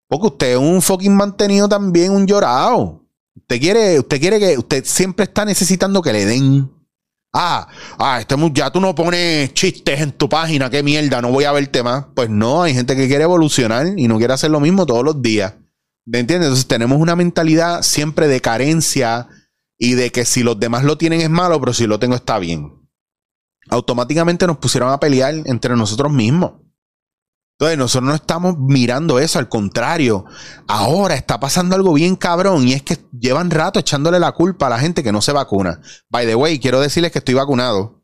Porque 0.10 0.28
usted 0.28 0.52
es 0.54 0.58
un 0.58 0.82
fucking 0.82 1.16
mantenido 1.16 1.70
también, 1.70 2.12
un 2.12 2.26
llorado. 2.26 3.06
Usted 3.36 3.60
quiere, 3.60 4.00
usted 4.00 4.20
quiere 4.20 4.40
que, 4.40 4.58
usted 4.58 4.84
siempre 4.84 5.24
está 5.24 5.46
necesitando 5.46 6.02
que 6.02 6.12
le 6.12 6.26
den. 6.26 6.79
Ah, 7.32 7.68
ah, 8.00 8.20
este, 8.20 8.36
ya 8.54 8.72
tú 8.72 8.80
no 8.80 8.96
pones 8.96 9.54
chistes 9.54 10.02
en 10.02 10.12
tu 10.14 10.28
página, 10.28 10.70
qué 10.70 10.82
mierda, 10.82 11.22
no 11.22 11.32
voy 11.32 11.44
a 11.44 11.52
verte 11.52 11.84
más. 11.84 12.06
Pues 12.16 12.30
no, 12.30 12.64
hay 12.64 12.74
gente 12.74 12.96
que 12.96 13.08
quiere 13.08 13.24
evolucionar 13.24 13.88
y 13.98 14.08
no 14.08 14.18
quiere 14.18 14.34
hacer 14.34 14.50
lo 14.50 14.60
mismo 14.60 14.86
todos 14.86 15.04
los 15.04 15.22
días. 15.22 15.54
¿Me 16.06 16.20
entiendes? 16.20 16.48
Entonces 16.48 16.68
tenemos 16.68 17.00
una 17.00 17.16
mentalidad 17.16 17.84
siempre 17.84 18.28
de 18.28 18.42
carencia 18.42 19.28
y 19.78 19.94
de 19.94 20.12
que 20.12 20.26
si 20.26 20.42
los 20.42 20.60
demás 20.60 20.84
lo 20.84 20.98
tienen 20.98 21.22
es 21.22 21.30
malo, 21.30 21.60
pero 21.60 21.74
si 21.74 21.86
lo 21.86 22.00
tengo 22.00 22.16
está 22.16 22.40
bien. 22.40 22.74
Automáticamente 23.70 24.48
nos 24.48 24.58
pusieron 24.58 24.92
a 24.92 25.00
pelear 25.00 25.36
entre 25.46 25.76
nosotros 25.76 26.12
mismos. 26.12 26.54
Entonces, 27.60 27.78
nosotros 27.78 28.08
no 28.08 28.16
estamos 28.16 28.58
mirando 28.58 29.20
eso, 29.20 29.38
al 29.38 29.50
contrario. 29.50 30.24
Ahora 30.66 31.16
está 31.16 31.42
pasando 31.42 31.76
algo 31.76 31.92
bien 31.92 32.16
cabrón 32.16 32.66
y 32.66 32.72
es 32.72 32.84
que 32.84 32.98
llevan 33.12 33.52
rato 33.52 33.80
echándole 33.80 34.18
la 34.18 34.32
culpa 34.32 34.68
a 34.68 34.70
la 34.70 34.80
gente 34.80 35.04
que 35.04 35.12
no 35.12 35.22
se 35.22 35.34
vacuna. 35.34 35.82
By 36.10 36.26
the 36.26 36.36
way, 36.36 36.58
quiero 36.60 36.80
decirles 36.80 37.12
que 37.12 37.20
estoy 37.20 37.34
vacunado 37.34 38.02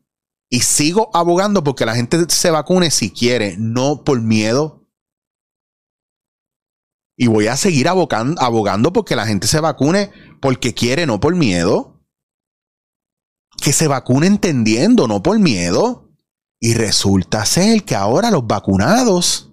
y 0.50 0.60
sigo 0.60 1.08
abogando 1.14 1.64
porque 1.64 1.86
la 1.86 1.94
gente 1.94 2.26
se 2.28 2.50
vacune 2.50 2.90
si 2.90 3.10
quiere, 3.10 3.56
no 3.58 4.04
por 4.04 4.20
miedo. 4.20 4.86
Y 7.16 7.28
voy 7.28 7.46
a 7.46 7.56
seguir 7.56 7.88
abogando, 7.88 8.38
abogando 8.42 8.92
porque 8.92 9.16
la 9.16 9.26
gente 9.26 9.46
se 9.46 9.60
vacune 9.60 10.12
porque 10.42 10.74
quiere, 10.74 11.06
no 11.06 11.18
por 11.18 11.34
miedo. 11.34 12.04
Que 13.62 13.72
se 13.72 13.88
vacune 13.88 14.26
entendiendo, 14.26 15.08
no 15.08 15.22
por 15.22 15.38
miedo. 15.38 16.05
Y 16.60 16.74
resulta 16.74 17.44
ser 17.44 17.84
que 17.84 17.94
ahora 17.94 18.30
los 18.30 18.46
vacunados 18.46 19.50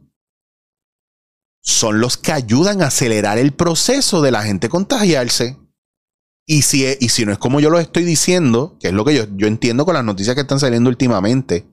son 1.62 2.01
los 2.01 2.17
que 2.17 2.31
ayudan 2.31 2.81
a 2.81 2.88
acelerar 2.88 3.38
el 3.38 3.53
proceso 3.53 4.22
de 4.22 4.31
la 4.31 4.43
gente 4.43 4.69
contagiarse. 4.69 5.57
Y 6.45 6.63
si, 6.63 6.86
y 7.00 7.10
si 7.10 7.25
no 7.25 7.31
es 7.31 7.38
como 7.38 7.62
yo 7.62 7.69
lo 7.69 7.79
estoy 7.79 8.03
diciendo, 8.03 8.77
que 8.79 8.89
es 8.89 8.93
lo 8.93 9.05
que 9.05 9.15
yo, 9.15 9.25
yo 9.36 9.48
entiendo 9.48 9.86
con 9.86 9.93
las 9.93 10.03
noticias 10.03 10.36
que 10.36 10.41
están 10.41 10.60
saliendo 10.60 10.89
últimamente, 10.89 11.65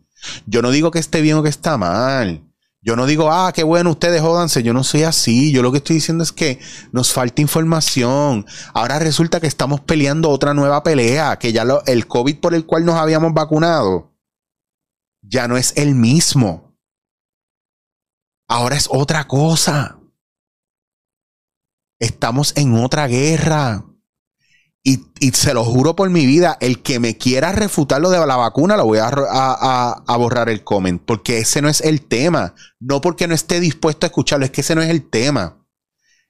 yo 0.46 0.62
no 0.62 0.70
digo 0.70 0.90
que 0.90 1.00
esté 1.00 1.20
bien 1.20 1.36
o 1.36 1.42
que 1.42 1.48
está 1.48 1.76
mal. 1.76 2.46
Yo 2.82 2.96
no 2.96 3.04
digo, 3.04 3.30
ah, 3.30 3.52
qué 3.54 3.62
bueno, 3.62 3.90
ustedes 3.90 4.22
jódanse. 4.22 4.62
Yo 4.62 4.72
no 4.72 4.84
soy 4.84 5.02
así. 5.02 5.52
Yo 5.52 5.62
lo 5.62 5.70
que 5.70 5.78
estoy 5.78 5.96
diciendo 5.96 6.24
es 6.24 6.32
que 6.32 6.58
nos 6.92 7.12
falta 7.12 7.42
información. 7.42 8.46
Ahora 8.72 8.98
resulta 8.98 9.38
que 9.38 9.46
estamos 9.46 9.80
peleando 9.80 10.30
otra 10.30 10.54
nueva 10.54 10.82
pelea, 10.82 11.38
que 11.38 11.52
ya 11.52 11.64
lo, 11.64 11.84
el 11.84 12.06
COVID 12.06 12.36
por 12.36 12.54
el 12.54 12.64
cual 12.64 12.86
nos 12.86 12.94
habíamos 12.94 13.34
vacunado 13.34 14.10
ya 15.22 15.48
no 15.48 15.56
es 15.56 15.72
el 15.76 15.94
mismo. 15.94 16.76
Ahora 18.48 18.76
es 18.76 18.88
otra 18.90 19.26
cosa. 19.26 19.98
Estamos 21.98 22.52
en 22.56 22.74
otra 22.74 23.06
guerra. 23.06 23.84
Y, 24.82 24.98
se 25.32 25.52
lo 25.52 25.62
juro 25.62 25.94
por 25.94 26.08
mi 26.08 26.24
vida, 26.24 26.56
el 26.60 26.82
que 26.82 26.98
me 26.98 27.18
quiera 27.18 27.52
refutar 27.52 28.00
lo 28.00 28.08
de 28.08 28.26
la 28.26 28.36
vacuna, 28.36 28.78
lo 28.78 28.86
voy 28.86 28.98
a, 28.98 29.08
a, 29.08 30.16
borrar 30.16 30.48
el 30.48 30.64
comment, 30.64 31.02
porque 31.04 31.38
ese 31.38 31.60
no 31.60 31.68
es 31.68 31.82
el 31.82 32.00
tema. 32.00 32.54
No 32.80 33.02
porque 33.02 33.28
no 33.28 33.34
esté 33.34 33.60
dispuesto 33.60 34.06
a 34.06 34.08
escucharlo, 34.08 34.46
es 34.46 34.50
que 34.50 34.62
ese 34.62 34.74
no 34.74 34.80
es 34.80 34.88
el 34.88 35.08
tema. 35.08 35.66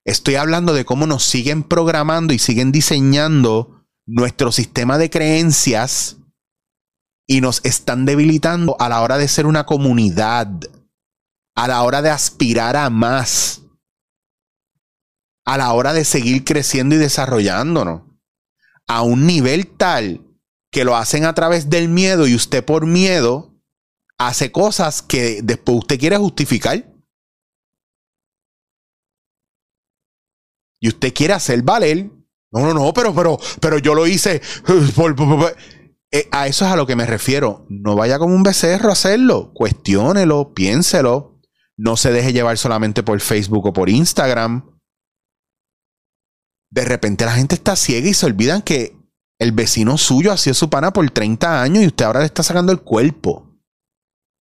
Estoy 0.04 0.34
hablando 0.34 0.74
de 0.74 0.84
cómo 0.84 1.06
nos 1.06 1.24
siguen 1.24 1.62
programando 1.62 2.34
y 2.34 2.40
siguen 2.40 2.72
diseñando 2.72 3.86
nuestro 4.04 4.50
sistema 4.50 4.98
de 4.98 5.10
creencias 5.10 6.19
y 7.30 7.40
nos 7.40 7.64
están 7.64 8.06
debilitando 8.06 8.74
a 8.80 8.88
la 8.88 9.02
hora 9.02 9.16
de 9.16 9.28
ser 9.28 9.46
una 9.46 9.64
comunidad, 9.64 10.48
a 11.54 11.68
la 11.68 11.80
hora 11.84 12.02
de 12.02 12.10
aspirar 12.10 12.76
a 12.76 12.90
más, 12.90 13.62
a 15.44 15.56
la 15.56 15.72
hora 15.72 15.92
de 15.92 16.04
seguir 16.04 16.42
creciendo 16.44 16.96
y 16.96 16.98
desarrollándonos, 16.98 18.02
a 18.88 19.02
un 19.02 19.28
nivel 19.28 19.68
tal 19.68 20.26
que 20.72 20.82
lo 20.82 20.96
hacen 20.96 21.24
a 21.24 21.32
través 21.32 21.70
del 21.70 21.88
miedo 21.88 22.26
y 22.26 22.34
usted 22.34 22.64
por 22.64 22.84
miedo 22.84 23.54
hace 24.18 24.50
cosas 24.50 25.00
que 25.00 25.40
después 25.44 25.78
usted 25.78 26.00
quiere 26.00 26.16
justificar. 26.16 26.84
Y 30.80 30.88
usted 30.88 31.14
quiere 31.14 31.34
hacer 31.34 31.62
valer. 31.62 32.10
No, 32.50 32.62
no, 32.62 32.74
no, 32.74 32.92
pero, 32.92 33.14
pero, 33.14 33.38
pero 33.60 33.78
yo 33.78 33.94
lo 33.94 34.08
hice. 34.08 34.42
Eh, 36.12 36.28
a 36.32 36.48
eso 36.48 36.64
es 36.64 36.72
a 36.72 36.76
lo 36.76 36.86
que 36.86 36.96
me 36.96 37.06
refiero. 37.06 37.66
No 37.68 37.94
vaya 37.94 38.18
como 38.18 38.34
un 38.34 38.42
becerro 38.42 38.90
a 38.90 38.92
hacerlo. 38.92 39.52
Cuestiónelo, 39.54 40.52
piénselo. 40.54 41.40
No 41.76 41.96
se 41.96 42.12
deje 42.12 42.32
llevar 42.32 42.58
solamente 42.58 43.02
por 43.02 43.20
Facebook 43.20 43.66
o 43.66 43.72
por 43.72 43.88
Instagram. 43.88 44.78
De 46.70 46.84
repente 46.84 47.24
la 47.24 47.32
gente 47.32 47.54
está 47.54 47.74
ciega 47.76 48.08
y 48.08 48.14
se 48.14 48.26
olvidan 48.26 48.62
que 48.62 48.96
el 49.38 49.52
vecino 49.52 49.96
suyo 49.96 50.32
ha 50.32 50.36
sido 50.36 50.54
su 50.54 50.68
pana 50.68 50.92
por 50.92 51.08
30 51.10 51.62
años 51.62 51.82
y 51.82 51.86
usted 51.86 52.04
ahora 52.04 52.20
le 52.20 52.26
está 52.26 52.42
sacando 52.42 52.72
el 52.72 52.80
cuerpo. 52.80 53.58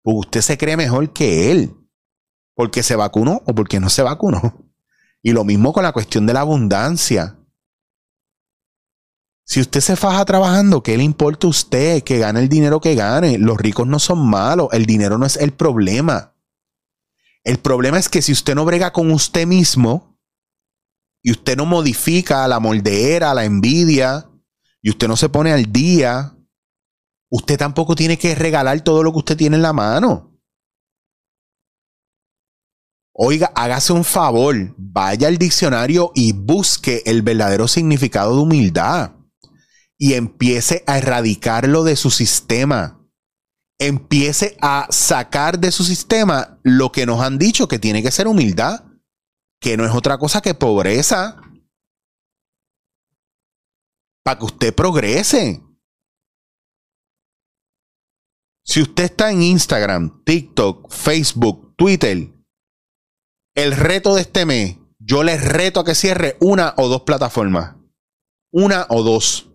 Porque 0.02 0.20
usted 0.20 0.40
se 0.40 0.58
cree 0.58 0.76
mejor 0.76 1.12
que 1.12 1.50
él. 1.50 1.74
Porque 2.54 2.82
se 2.82 2.96
vacunó 2.96 3.42
o 3.46 3.54
porque 3.54 3.78
no 3.80 3.90
se 3.90 4.02
vacunó. 4.02 4.64
Y 5.22 5.32
lo 5.32 5.44
mismo 5.44 5.72
con 5.72 5.82
la 5.82 5.92
cuestión 5.92 6.26
de 6.26 6.32
la 6.32 6.40
abundancia. 6.40 7.37
Si 9.48 9.60
usted 9.60 9.80
se 9.80 9.96
faja 9.96 10.26
trabajando, 10.26 10.82
¿qué 10.82 10.98
le 10.98 11.02
importa 11.04 11.46
a 11.46 11.50
usted? 11.50 12.02
Que 12.02 12.18
gane 12.18 12.40
el 12.40 12.50
dinero 12.50 12.82
que 12.82 12.94
gane. 12.94 13.38
Los 13.38 13.56
ricos 13.56 13.86
no 13.86 13.98
son 13.98 14.28
malos. 14.28 14.68
El 14.72 14.84
dinero 14.84 15.16
no 15.16 15.24
es 15.24 15.38
el 15.38 15.52
problema. 15.52 16.34
El 17.44 17.58
problema 17.58 17.98
es 17.98 18.10
que 18.10 18.20
si 18.20 18.30
usted 18.30 18.54
no 18.54 18.66
brega 18.66 18.92
con 18.92 19.10
usted 19.10 19.46
mismo 19.46 20.18
y 21.22 21.30
usted 21.30 21.56
no 21.56 21.64
modifica 21.64 22.46
la 22.46 22.60
moldera, 22.60 23.32
la 23.32 23.46
envidia, 23.46 24.30
y 24.82 24.90
usted 24.90 25.08
no 25.08 25.16
se 25.16 25.30
pone 25.30 25.50
al 25.50 25.72
día, 25.72 26.36
usted 27.30 27.56
tampoco 27.56 27.94
tiene 27.94 28.18
que 28.18 28.34
regalar 28.34 28.78
todo 28.82 29.02
lo 29.02 29.12
que 29.12 29.18
usted 29.18 29.36
tiene 29.38 29.56
en 29.56 29.62
la 29.62 29.72
mano. 29.72 30.38
Oiga, 33.14 33.50
hágase 33.54 33.94
un 33.94 34.04
favor, 34.04 34.74
vaya 34.76 35.26
al 35.26 35.38
diccionario 35.38 36.12
y 36.14 36.32
busque 36.32 37.02
el 37.06 37.22
verdadero 37.22 37.66
significado 37.66 38.36
de 38.36 38.42
humildad 38.42 39.17
y 39.98 40.14
empiece 40.14 40.84
a 40.86 40.98
erradicarlo 40.98 41.82
de 41.82 41.96
su 41.96 42.10
sistema. 42.10 43.04
Empiece 43.80 44.56
a 44.60 44.86
sacar 44.90 45.58
de 45.58 45.72
su 45.72 45.84
sistema 45.84 46.58
lo 46.62 46.90
que 46.92 47.04
nos 47.04 47.20
han 47.20 47.38
dicho 47.38 47.68
que 47.68 47.78
tiene 47.78 48.02
que 48.02 48.10
ser 48.10 48.28
humildad, 48.28 48.84
que 49.60 49.76
no 49.76 49.84
es 49.84 49.92
otra 49.92 50.18
cosa 50.18 50.40
que 50.40 50.54
pobreza. 50.54 51.40
Para 54.24 54.38
que 54.38 54.44
usted 54.44 54.74
progrese. 54.74 55.62
Si 58.64 58.82
usted 58.82 59.04
está 59.04 59.30
en 59.30 59.42
Instagram, 59.42 60.22
TikTok, 60.24 60.92
Facebook, 60.92 61.74
Twitter, 61.76 62.30
el 63.56 63.72
reto 63.72 64.14
de 64.14 64.20
este 64.20 64.44
mes, 64.44 64.76
yo 64.98 65.24
les 65.24 65.42
reto 65.42 65.80
a 65.80 65.84
que 65.84 65.94
cierre 65.94 66.36
una 66.40 66.74
o 66.76 66.88
dos 66.88 67.02
plataformas. 67.02 67.76
Una 68.52 68.86
o 68.90 69.02
dos. 69.02 69.48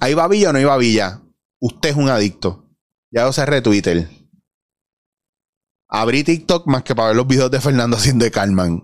¿Hay 0.00 0.14
babilla 0.14 0.50
o 0.50 0.52
no 0.52 0.58
hay 0.58 0.64
babilla? 0.64 1.22
Usted 1.60 1.90
es 1.90 1.96
un 1.96 2.08
adicto. 2.08 2.68
Ya 3.10 3.24
lo 3.24 3.32
cerré 3.32 3.62
Twitter. 3.62 4.08
Abrí 5.88 6.24
TikTok 6.24 6.66
más 6.66 6.82
que 6.82 6.94
para 6.94 7.08
ver 7.08 7.16
los 7.16 7.26
videos 7.26 7.50
de 7.50 7.60
Fernando 7.60 7.96
haciendo 7.96 8.24
de 8.24 8.30
Carmen. 8.30 8.82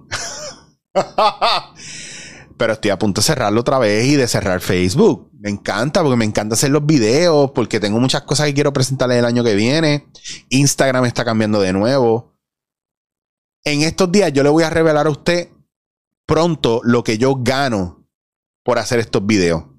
Pero 2.57 2.73
estoy 2.75 2.91
a 2.91 2.99
punto 2.99 3.21
de 3.21 3.27
cerrarlo 3.27 3.61
otra 3.61 3.79
vez 3.79 4.07
y 4.07 4.17
de 4.17 4.29
cerrar 4.29 4.61
Facebook. 4.61 5.31
Me 5.33 5.51
encanta 5.51 6.03
porque 6.03 6.17
me 6.17 6.25
encanta 6.25 6.55
hacer 6.55 6.71
los 6.71 6.87
videos, 6.87 7.51
porque 7.51 7.81
tengo 7.81 7.99
muchas 7.99 8.23
cosas 8.23 8.47
que 8.47 8.55
quiero 8.55 8.73
presentarles 8.73 9.19
el 9.19 9.25
año 9.25 9.43
que 9.43 9.55
viene. 9.55 10.07
Instagram 10.49 11.05
está 11.07 11.25
cambiando 11.25 11.61
de 11.61 11.73
nuevo. 11.73 12.39
En 13.65 13.83
estos 13.83 14.13
días 14.13 14.33
yo 14.33 14.43
le 14.45 14.49
voy 14.49 14.63
a 14.63 14.71
revelar 14.71 15.07
a 15.07 15.11
usted 15.11 15.49
pronto 16.27 16.81
lo 16.85 17.03
que 17.03 17.19
yo 17.19 17.37
gano 17.37 18.09
por 18.63 18.79
hacer 18.79 19.01
estos 19.01 19.27
videos. 19.27 19.72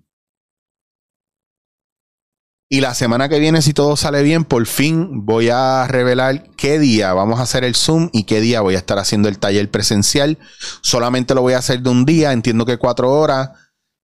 Y 2.73 2.81
la 2.81 2.95
semana 2.95 3.29
que 3.29 3.37
viene, 3.37 3.61
si 3.61 3.71
todo 3.71 3.95
sale 3.95 4.23
bien, 4.23 4.45
por 4.45 4.65
fin 4.65 5.27
voy 5.27 5.49
a 5.49 5.85
revelar 5.87 6.49
qué 6.57 6.79
día 6.79 7.13
vamos 7.13 7.39
a 7.39 7.43
hacer 7.43 7.63
el 7.63 7.75
Zoom 7.75 8.09
y 8.11 8.23
qué 8.23 8.41
día 8.41 8.61
voy 8.61 8.73
a 8.73 8.79
estar 8.79 8.97
haciendo 8.97 9.29
el 9.29 9.37
taller 9.37 9.69
presencial. 9.69 10.39
Solamente 10.81 11.35
lo 11.35 11.43
voy 11.43 11.53
a 11.53 11.59
hacer 11.59 11.83
de 11.83 11.91
un 11.91 12.03
día, 12.03 12.31
entiendo 12.31 12.65
que 12.65 12.79
cuatro 12.79 13.11
horas. 13.11 13.51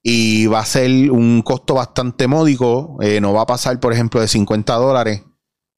Y 0.03 0.45
va 0.45 0.59
a 0.59 0.65
ser 0.67 1.09
un 1.09 1.41
costo 1.41 1.73
bastante 1.73 2.27
módico. 2.27 2.99
Eh, 3.01 3.19
no 3.19 3.33
va 3.33 3.41
a 3.41 3.47
pasar, 3.47 3.79
por 3.79 3.91
ejemplo, 3.91 4.21
de 4.21 4.27
50 4.27 4.75
dólares. 4.75 5.23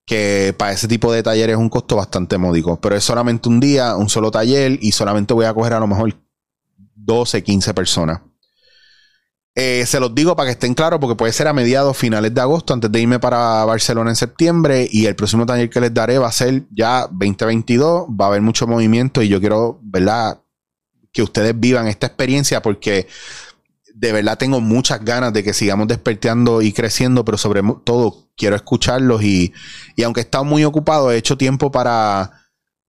Que 0.06 0.54
para 0.58 0.74
ese 0.74 0.90
tipo 0.90 1.14
de 1.14 1.24
taller 1.24 1.52
es 1.52 1.56
un 1.56 1.70
costo 1.70 1.96
bastante 1.96 2.38
módico. 2.38 2.82
Pero 2.82 2.98
es 2.98 3.06
solamente 3.06 3.48
un 3.48 3.62
día, 3.62 3.96
un 3.96 4.10
solo 4.10 4.32
taller. 4.32 4.78
Y 4.82 4.92
solamente 4.92 5.34
voy 5.34 5.46
a 5.46 5.54
coger 5.54 5.72
a 5.72 5.80
lo 5.80 5.88
mejor 5.88 6.14
12, 6.96 7.42
15 7.42 7.74
personas. 7.74 8.20
Eh, 9.54 9.86
se 9.86 10.00
los 10.00 10.16
digo 10.16 10.36
para 10.36 10.48
que 10.48 10.54
estén 10.54 10.74
claros, 10.74 11.00
porque 11.00 11.16
puede 11.16 11.34
ser 11.34 11.48
a 11.48 11.54
mediados, 11.54 11.98
finales 11.98 12.34
de 12.34 12.40
agosto, 12.40 12.74
antes 12.74 12.92
de 12.92 13.02
irme 13.02 13.20
para 13.20 13.66
Barcelona 13.66 14.12
en 14.12 14.16
septiembre. 14.16 14.88
Y 14.90 15.06
el 15.06 15.16
próximo 15.16 15.46
taller 15.46 15.70
que 15.70 15.82
les 15.82 15.94
daré 15.94 16.18
va 16.18 16.28
a 16.28 16.32
ser 16.32 16.64
ya 16.72 17.08
2022. 17.12 18.08
Va 18.10 18.26
a 18.26 18.28
haber 18.30 18.42
mucho 18.42 18.68
movimiento 18.68 19.22
y 19.22 19.28
yo 19.28 19.40
quiero, 19.40 19.80
¿verdad? 19.84 20.42
Que 21.12 21.22
ustedes 21.22 21.60
vivan 21.60 21.88
esta 21.88 22.08
experiencia 22.08 22.62
porque 22.62 23.08
de 23.94 24.14
verdad 24.14 24.38
tengo 24.38 24.62
muchas 24.62 25.04
ganas 25.04 25.34
de 25.34 25.44
que 25.44 25.54
sigamos 25.54 25.88
despertando 25.88 26.62
y 26.62 26.72
creciendo, 26.72 27.26
pero 27.26 27.38
sobre 27.38 27.62
todo 27.84 28.30
quiero 28.38 28.56
escucharlos 28.56 29.22
y, 29.22 29.54
y 29.96 30.04
aunque 30.04 30.22
he 30.22 30.24
estado 30.24 30.46
muy 30.46 30.64
ocupado, 30.64 31.12
he 31.12 31.18
hecho 31.18 31.38
tiempo 31.38 31.72
para 31.72 32.41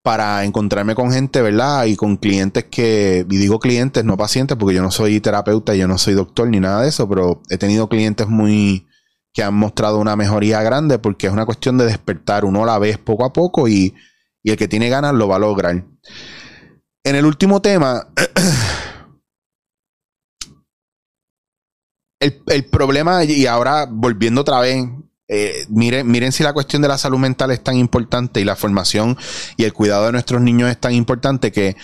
para 0.02 0.44
encontrarme 0.44 0.94
con 0.94 1.12
gente, 1.12 1.42
¿verdad? 1.42 1.84
Y 1.84 1.96
con 1.96 2.16
clientes 2.16 2.64
que, 2.64 3.24
y 3.28 3.36
digo 3.36 3.60
clientes, 3.60 4.04
no 4.04 4.16
pacientes, 4.16 4.56
porque 4.56 4.74
yo 4.74 4.82
no 4.82 4.90
soy 4.90 5.20
terapeuta, 5.20 5.74
yo 5.74 5.86
no 5.86 5.96
soy 5.96 6.14
doctor 6.14 6.48
ni 6.48 6.58
nada 6.58 6.82
de 6.82 6.88
eso, 6.88 7.08
pero 7.08 7.40
he 7.48 7.58
tenido 7.58 7.88
clientes 7.88 8.26
muy 8.26 8.86
que 9.32 9.42
han 9.42 9.54
mostrado 9.54 9.98
una 9.98 10.16
mejoría 10.16 10.62
grande 10.62 10.98
porque 10.98 11.26
es 11.26 11.32
una 11.32 11.46
cuestión 11.46 11.78
de 11.78 11.86
despertar, 11.86 12.44
uno 12.44 12.66
la 12.66 12.78
ve 12.78 12.98
poco 12.98 13.24
a 13.24 13.32
poco 13.32 13.68
y, 13.68 13.94
y 14.42 14.50
el 14.50 14.56
que 14.56 14.68
tiene 14.68 14.90
ganas 14.90 15.14
lo 15.14 15.28
va 15.28 15.36
a 15.36 15.38
lograr. 15.38 15.84
En 17.04 17.16
el 17.16 17.24
último 17.24 17.62
tema, 17.62 18.08
el, 22.20 22.42
el 22.46 22.64
problema, 22.66 23.24
y 23.24 23.46
ahora 23.46 23.86
volviendo 23.88 24.42
otra 24.42 24.60
vez 24.60 24.84
eh, 25.34 25.64
miren, 25.70 26.06
miren 26.10 26.30
si 26.30 26.42
la 26.42 26.52
cuestión 26.52 26.82
de 26.82 26.88
la 26.88 26.98
salud 26.98 27.18
mental 27.18 27.50
es 27.52 27.64
tan 27.64 27.74
importante 27.76 28.38
y 28.38 28.44
la 28.44 28.54
formación 28.54 29.16
y 29.56 29.64
el 29.64 29.72
cuidado 29.72 30.04
de 30.04 30.12
nuestros 30.12 30.42
niños 30.42 30.68
es 30.70 30.78
tan 30.78 30.92
importante 30.92 31.50
que, 31.50 31.74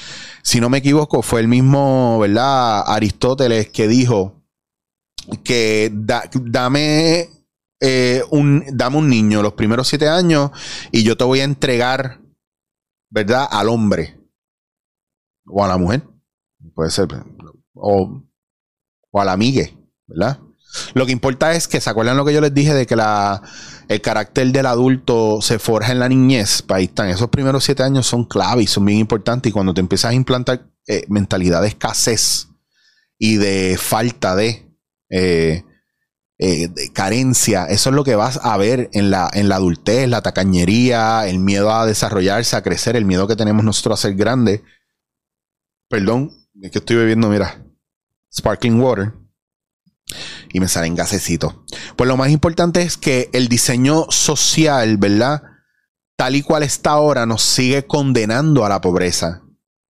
si 0.43 0.61
no 0.61 0.69
me 0.69 0.79
equivoco, 0.79 1.23
fue 1.23 1.41
el 1.41 1.49
mismo, 1.49 2.19
¿verdad? 2.19 2.83
Aristóteles 2.87 3.71
que 3.71 3.89
dijo 3.89 4.43
que 5.43 5.91
dame, 5.95 7.31
eh, 7.81 8.23
un, 8.31 8.67
dame 8.71 8.99
un 8.99 9.09
niño 9.09 9.41
los 9.41 9.55
primeros 9.55 9.89
siete 9.89 10.11
años 10.11 10.51
y 10.93 11.03
yo 11.03 11.17
te 11.17 11.25
voy 11.25 11.41
a 11.41 11.45
entregar, 11.45 12.21
¿verdad? 13.09 13.49
Al 13.51 13.71
hombre 13.71 14.21
o 15.47 15.65
a 15.65 15.69
la 15.69 15.79
mujer, 15.79 16.03
puede 16.75 16.91
ser, 16.91 17.09
o, 17.73 18.23
o 19.11 19.21
a 19.23 19.25
la 19.25 19.33
amiga, 19.33 19.71
¿verdad? 20.07 20.39
Lo 20.95 21.07
que 21.07 21.13
importa 21.13 21.53
es 21.53 21.69
que 21.69 21.81
se 21.81 21.91
acuerdan 21.91 22.17
lo 22.17 22.25
que 22.25 22.33
yo 22.33 22.41
les 22.41 22.53
dije 22.55 22.75
de 22.75 22.87
que 22.87 22.97
la, 22.97 23.43
el 23.89 24.01
carácter 24.01 24.51
del 24.53 24.67
adulto 24.67 25.41
se 25.41 25.59
forja 25.59 25.93
en 25.93 25.99
la 25.99 26.09
niñez. 26.09 26.65
Ahí 26.69 26.85
están. 26.85 27.09
Esos 27.09 27.29
primeros 27.31 27.65
siete 27.65 27.83
años 27.83 28.07
son 28.07 28.25
clave 28.25 28.63
y 28.63 28.67
son 28.67 28.85
bien 28.85 28.99
importantes. 28.99 29.51
Y 29.51 29.53
cuando 29.53 29.75
te 29.75 29.81
empiezas 29.81 30.11
a 30.11 30.15
implantar 30.15 30.67
eh, 30.87 31.05
mentalidad 31.09 31.63
de 31.63 31.69
escasez 31.69 32.49
y 33.19 33.37
de 33.37 33.77
falta 33.79 34.37
de, 34.37 34.71
eh, 35.11 35.65
eh, 36.39 36.69
de, 36.69 36.93
carencia, 36.93 37.65
eso 37.65 37.91
es 37.91 37.97
lo 37.97 38.05
que 38.05 38.15
vas 38.15 38.39
a 38.43 38.57
ver 38.59 38.91
en 38.93 39.11
la, 39.11 39.31
en 39.33 39.49
la 39.49 39.57
adultez, 39.57 40.09
la 40.09 40.23
tacañería, 40.23 41.27
el 41.27 41.39
miedo 41.39 41.73
a 41.73 41.87
desarrollarse, 41.87 42.57
a 42.57 42.63
crecer, 42.63 42.95
el 42.95 43.07
miedo 43.07 43.27
que 43.27 43.37
tenemos 43.37 43.65
nosotros 43.65 43.99
a 43.99 44.03
ser 44.09 44.17
grande. 44.17 44.63
Perdón, 45.89 46.33
es 46.61 46.71
que 46.71 46.79
estoy 46.79 46.97
bebiendo, 46.97 47.29
mira, 47.29 47.65
sparkling 48.31 48.81
water 48.81 49.15
y 50.53 50.61
me 50.61 50.69
salen 50.69 50.95
gasecitos. 50.95 51.55
Pues 51.97 52.09
lo 52.09 52.17
más 52.17 52.31
importante 52.31 52.83
es 52.83 52.97
que 52.97 53.31
el 53.33 53.49
diseño 53.49 54.07
social, 54.11 54.97
¿verdad? 54.97 55.43
Tal 56.17 56.37
y 56.37 56.43
cual 56.43 56.63
está 56.63 56.91
ahora, 56.91 57.27
nos 57.27 57.43
sigue 57.43 57.87
condenando 57.87 58.65
a 58.65 58.69
la 58.69 58.81
pobreza. 58.81 59.43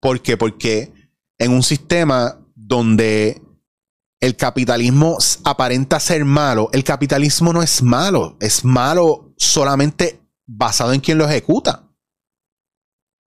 ¿Por 0.01 0.21
qué? 0.21 0.37
Porque 0.37 0.93
en 1.39 1.53
un 1.53 1.63
sistema 1.63 2.39
donde 2.55 3.43
el 4.21 4.37
capitalismo 4.37 5.19
aparenta 5.45 5.99
ser 5.99 6.25
malo, 6.25 6.71
el 6.73 6.85
capitalismo 6.85 7.53
no 7.53 7.63
es 7.63 7.83
malo, 7.83 8.37
es 8.41 8.65
malo 8.65 9.35
solamente 9.37 10.21
basado 10.47 10.93
en 10.93 11.01
quien 11.01 11.19
lo 11.19 11.29
ejecuta. 11.29 11.89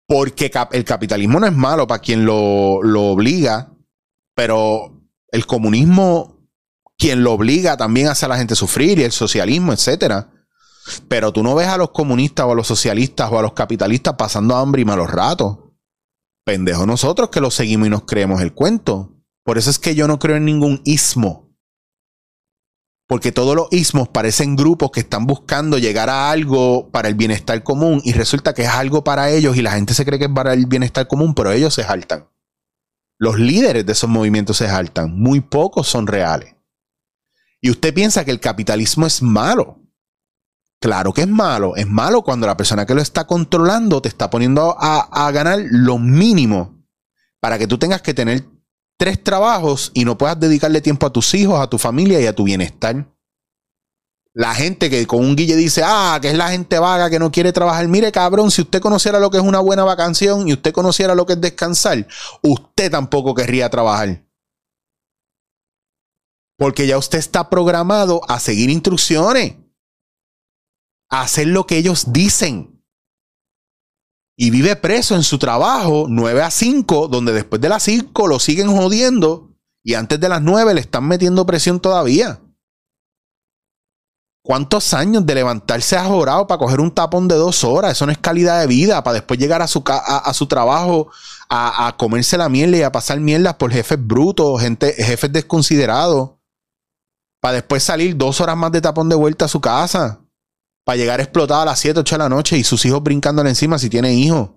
Porque 0.07 0.51
el 0.73 0.85
capitalismo 0.85 1.39
no 1.39 1.47
es 1.47 1.53
malo 1.53 1.87
para 1.87 2.01
quien 2.01 2.25
lo, 2.25 2.83
lo 2.83 3.09
obliga, 3.09 3.71
pero 4.35 4.99
el 5.31 5.45
comunismo 5.45 6.38
quien 6.99 7.23
lo 7.23 7.33
obliga 7.33 7.77
también 7.77 8.09
a 8.09 8.13
hacer 8.13 8.27
a 8.27 8.31
la 8.31 8.39
gente 8.39 8.57
sufrir 8.57 8.99
y 8.99 9.05
el 9.05 9.13
socialismo, 9.13 9.73
etcétera. 9.73 10.31
Pero 11.07 11.33
tú 11.33 11.43
no 11.43 11.55
ves 11.55 11.69
a 11.69 11.77
los 11.77 11.91
comunistas 11.91 12.45
o 12.47 12.53
a 12.53 12.55
los 12.55 12.67
socialistas 12.67 13.31
o 13.31 13.39
a 13.39 13.43
los 13.43 13.53
capitalistas 13.53 14.15
pasando 14.19 14.57
hambre 14.57 14.83
y 14.83 14.85
malos 14.85 15.11
ratos. 15.11 15.59
Pendejo 16.45 16.87
nosotros 16.87 17.29
que 17.31 17.41
lo 17.41 17.51
seguimos 17.51 17.87
y 17.87 17.91
nos 17.91 18.03
creemos 18.03 18.43
el 18.43 18.53
cuento. 18.53 19.15
Por 19.45 19.59
eso 19.59 19.71
es 19.71 19.79
que 19.79 19.95
yo 19.95 20.09
no 20.09 20.19
creo 20.19 20.37
en 20.37 20.45
ningún 20.45 20.81
ismo. 20.85 21.55
Porque 23.07 23.33
todos 23.33 23.55
los 23.55 23.69
ismos 23.71 24.09
parecen 24.09 24.57
grupos 24.57 24.91
que 24.91 25.01
están 25.01 25.27
buscando 25.27 25.79
llegar 25.79 26.11
a 26.11 26.31
algo 26.31 26.91
para 26.91 27.09
el 27.09 27.15
bienestar 27.15 27.63
común 27.63 28.03
y 28.05 28.13
resulta 28.13 28.55
que 28.55 28.63
es 28.63 28.69
algo 28.69 29.05
para 29.05 29.31
ellos 29.31 29.57
y 29.57 29.63
la 29.63 29.73
gente 29.73 29.95
se 29.95 30.05
cree 30.05 30.19
que 30.19 30.27
es 30.27 30.31
para 30.31 30.53
el 30.53 30.67
bienestar 30.67 31.07
común, 31.07 31.35
pero 31.35 31.53
ellos 31.53 31.73
se 31.73 31.85
saltan. 31.85 32.29
Los 33.19 33.39
líderes 33.39 33.87
de 33.87 33.93
esos 33.93 34.11
movimientos 34.11 34.59
se 34.59 34.67
saltan. 34.67 35.19
Muy 35.19 35.41
pocos 35.41 35.87
son 35.87 36.07
reales. 36.07 36.58
Y 37.61 37.71
usted 37.71 37.93
piensa 37.93 38.25
que 38.25 38.31
el 38.31 38.41
capitalismo 38.41 39.07
es 39.07 39.23
malo. 39.23 39.81
Claro 40.81 41.13
que 41.13 41.23
es 41.23 41.29
malo. 41.29 41.75
Es 41.77 41.87
malo 41.87 42.23
cuando 42.23 42.47
la 42.47 42.57
persona 42.57 42.87
que 42.87 42.95
lo 42.95 43.03
está 43.03 43.27
controlando 43.27 44.01
te 44.01 44.09
está 44.09 44.31
poniendo 44.31 44.77
a, 44.79 45.31
ganar 45.33 45.59
lo 45.71 45.99
mínimo 45.99 46.85
para 47.41 47.59
que 47.59 47.67
tú 47.67 47.79
tengas 47.79 48.03
que 48.03 48.15
tener 48.15 48.45
tres 48.97 49.23
trabajos 49.23 49.91
y 49.95 50.05
no 50.05 50.19
puedas 50.19 50.39
dedicarle 50.39 50.81
tiempo 50.81 51.07
a 51.07 51.13
tus 51.13 51.35
hijos, 51.35 51.61
a 51.61 51.69
tu 51.69 51.79
familia 51.79 52.21
y 52.21 52.27
a 52.27 52.35
tu 52.35 52.45
bienestar. 52.45 53.07
La 54.35 54.55
gente 54.55 54.89
que 54.89 55.05
con 55.07 55.21
un 55.21 55.35
guille 55.35 55.57
dice, 55.57 55.83
ah, 55.85 56.19
que 56.23 56.29
es 56.29 56.37
la 56.37 56.51
gente 56.51 56.79
vaga 56.79 57.11
que 57.11 57.19
no 57.19 57.33
quiere 57.33 57.53
trabajar. 57.53 57.89
Mire, 57.89 58.13
cabrón, 58.13 58.53
si 58.53 58.63
usted 58.63 58.81
conociera 58.81 59.19
lo 59.19 59.31
que 59.31 59.39
es 59.39 59.43
una 59.43 59.59
buena 59.59 59.83
vacación 59.83 60.47
y 60.47 60.53
usted 60.53 60.73
conociera 60.73 61.17
lo 61.17 61.27
que 61.27 61.33
es 61.33 61.41
descansar, 61.41 62.07
usted 62.43 62.91
tampoco 62.91 63.35
querría 63.35 63.69
trabajar. 63.69 64.28
Porque 66.59 66.87
ya 66.87 66.99
usted 66.99 67.19
está 67.19 67.49
programado 67.49 68.21
a 68.29 68.39
seguir 68.41 68.69
instrucciones, 68.69 69.57
a 71.09 71.23
hacer 71.23 71.47
lo 71.47 71.67
que 71.67 71.79
ellos 71.79 72.13
dicen 72.13 72.79
y 74.41 74.51
vive 74.51 74.77
preso 74.77 75.17
en 75.17 75.25
su 75.25 75.39
trabajo 75.39 76.07
9 76.09 76.43
a 76.43 76.51
5, 76.51 77.09
donde 77.09 77.33
después 77.33 77.61
de 77.61 77.69
las 77.69 77.83
5 77.83 78.29
lo 78.29 78.39
siguen 78.39 78.69
jodiendo 78.69 79.57
y 79.83 79.95
antes 79.95 80.21
de 80.21 80.29
las 80.29 80.43
9 80.43 80.75
le 80.75 80.81
están 80.81 81.09
metiendo 81.09 81.45
presión 81.45 81.81
todavía. 81.81 82.41
¿Cuántos 84.45 84.95
años 84.95 85.27
de 85.27 85.35
levantarse 85.35 85.97
a 85.97 86.05
jorado 86.05 86.47
para 86.47 86.59
coger 86.59 86.81
un 86.81 86.95
tapón 86.95 87.27
de 87.27 87.35
dos 87.35 87.65
horas? 87.65 87.93
Eso 87.93 88.07
no 88.07 88.13
es 88.13 88.19
calidad 88.19 88.61
de 88.61 88.67
vida. 88.69 89.03
Para 89.03 89.15
después 89.15 89.41
llegar 89.41 89.61
a 89.61 89.67
su, 89.67 89.83
a, 89.87 90.33
su 90.33 90.47
trabajo 90.47 91.11
a, 91.51 91.95
comerse 91.99 92.39
la 92.39 92.49
mierda 92.49 92.77
y 92.79 92.83
a 92.83 92.93
pasar 92.93 93.19
mierdas 93.21 93.57
por 93.57 93.73
jefes 93.73 93.99
brutos, 94.01 94.61
gente, 94.63 94.95
jefes 94.95 95.33
desconsiderados. 95.33 96.38
Para 97.41 97.55
después 97.55 97.83
salir 97.83 98.17
dos 98.17 98.41
horas 98.41 98.57
más 98.57 98.73
de 98.73 98.81
tapón 98.81 99.09
de 99.09 99.17
vuelta 99.17 99.45
a 99.45 99.49
su 99.49 99.61
casa 99.61 100.21
para 100.89 100.97
llegar 100.97 101.21
explotado 101.21 101.61
a 101.61 101.67
las 101.67 101.79
7, 101.81 102.01
8 102.01 102.15
de 102.15 102.19
la 102.19 102.29
noche 102.31 102.57
y 102.57 102.65
sus 102.65 102.87
hijos 102.87 103.03
brincándole 103.03 103.51
encima 103.51 103.79
si 103.79 103.91
tiene 103.91 104.15
hijos. 104.15 104.53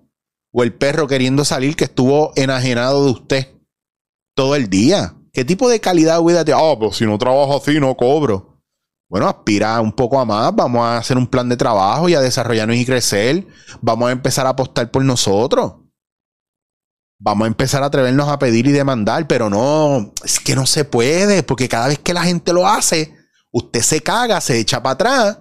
O 0.50 0.62
el 0.62 0.72
perro 0.72 1.06
queriendo 1.06 1.44
salir 1.44 1.76
que 1.76 1.84
estuvo 1.84 2.32
enajenado 2.36 3.04
de 3.04 3.10
usted 3.10 3.48
todo 4.34 4.56
el 4.56 4.70
día. 4.70 5.14
¿Qué 5.34 5.44
tipo 5.44 5.68
de 5.68 5.80
calidad 5.80 6.18
de 6.18 6.24
vida 6.24 6.56
Ah, 6.56 6.74
pues 6.78 6.96
si 6.96 7.04
no 7.04 7.18
trabajo 7.18 7.58
así, 7.58 7.78
no 7.78 7.94
cobro. 7.98 8.58
Bueno, 9.10 9.28
aspira 9.28 9.78
un 9.82 9.92
poco 9.92 10.18
a 10.18 10.24
más. 10.24 10.56
Vamos 10.56 10.80
a 10.80 10.96
hacer 10.96 11.18
un 11.18 11.26
plan 11.26 11.50
de 11.50 11.58
trabajo 11.58 12.08
y 12.08 12.14
a 12.14 12.20
desarrollarnos 12.22 12.76
y 12.76 12.86
crecer. 12.86 13.46
Vamos 13.82 14.08
a 14.08 14.12
empezar 14.12 14.46
a 14.46 14.50
apostar 14.50 14.90
por 14.90 15.04
nosotros. 15.04 15.81
Vamos 17.24 17.44
a 17.44 17.48
empezar 17.48 17.84
a 17.84 17.86
atrevernos 17.86 18.28
a 18.28 18.38
pedir 18.38 18.66
y 18.66 18.72
demandar, 18.72 19.28
pero 19.28 19.48
no, 19.48 20.12
es 20.24 20.40
que 20.40 20.56
no 20.56 20.66
se 20.66 20.84
puede, 20.84 21.44
porque 21.44 21.68
cada 21.68 21.86
vez 21.86 22.00
que 22.00 22.12
la 22.12 22.24
gente 22.24 22.52
lo 22.52 22.66
hace, 22.66 23.14
usted 23.52 23.80
se 23.80 24.00
caga, 24.00 24.40
se 24.40 24.58
echa 24.58 24.82
para 24.82 24.94
atrás 24.94 25.38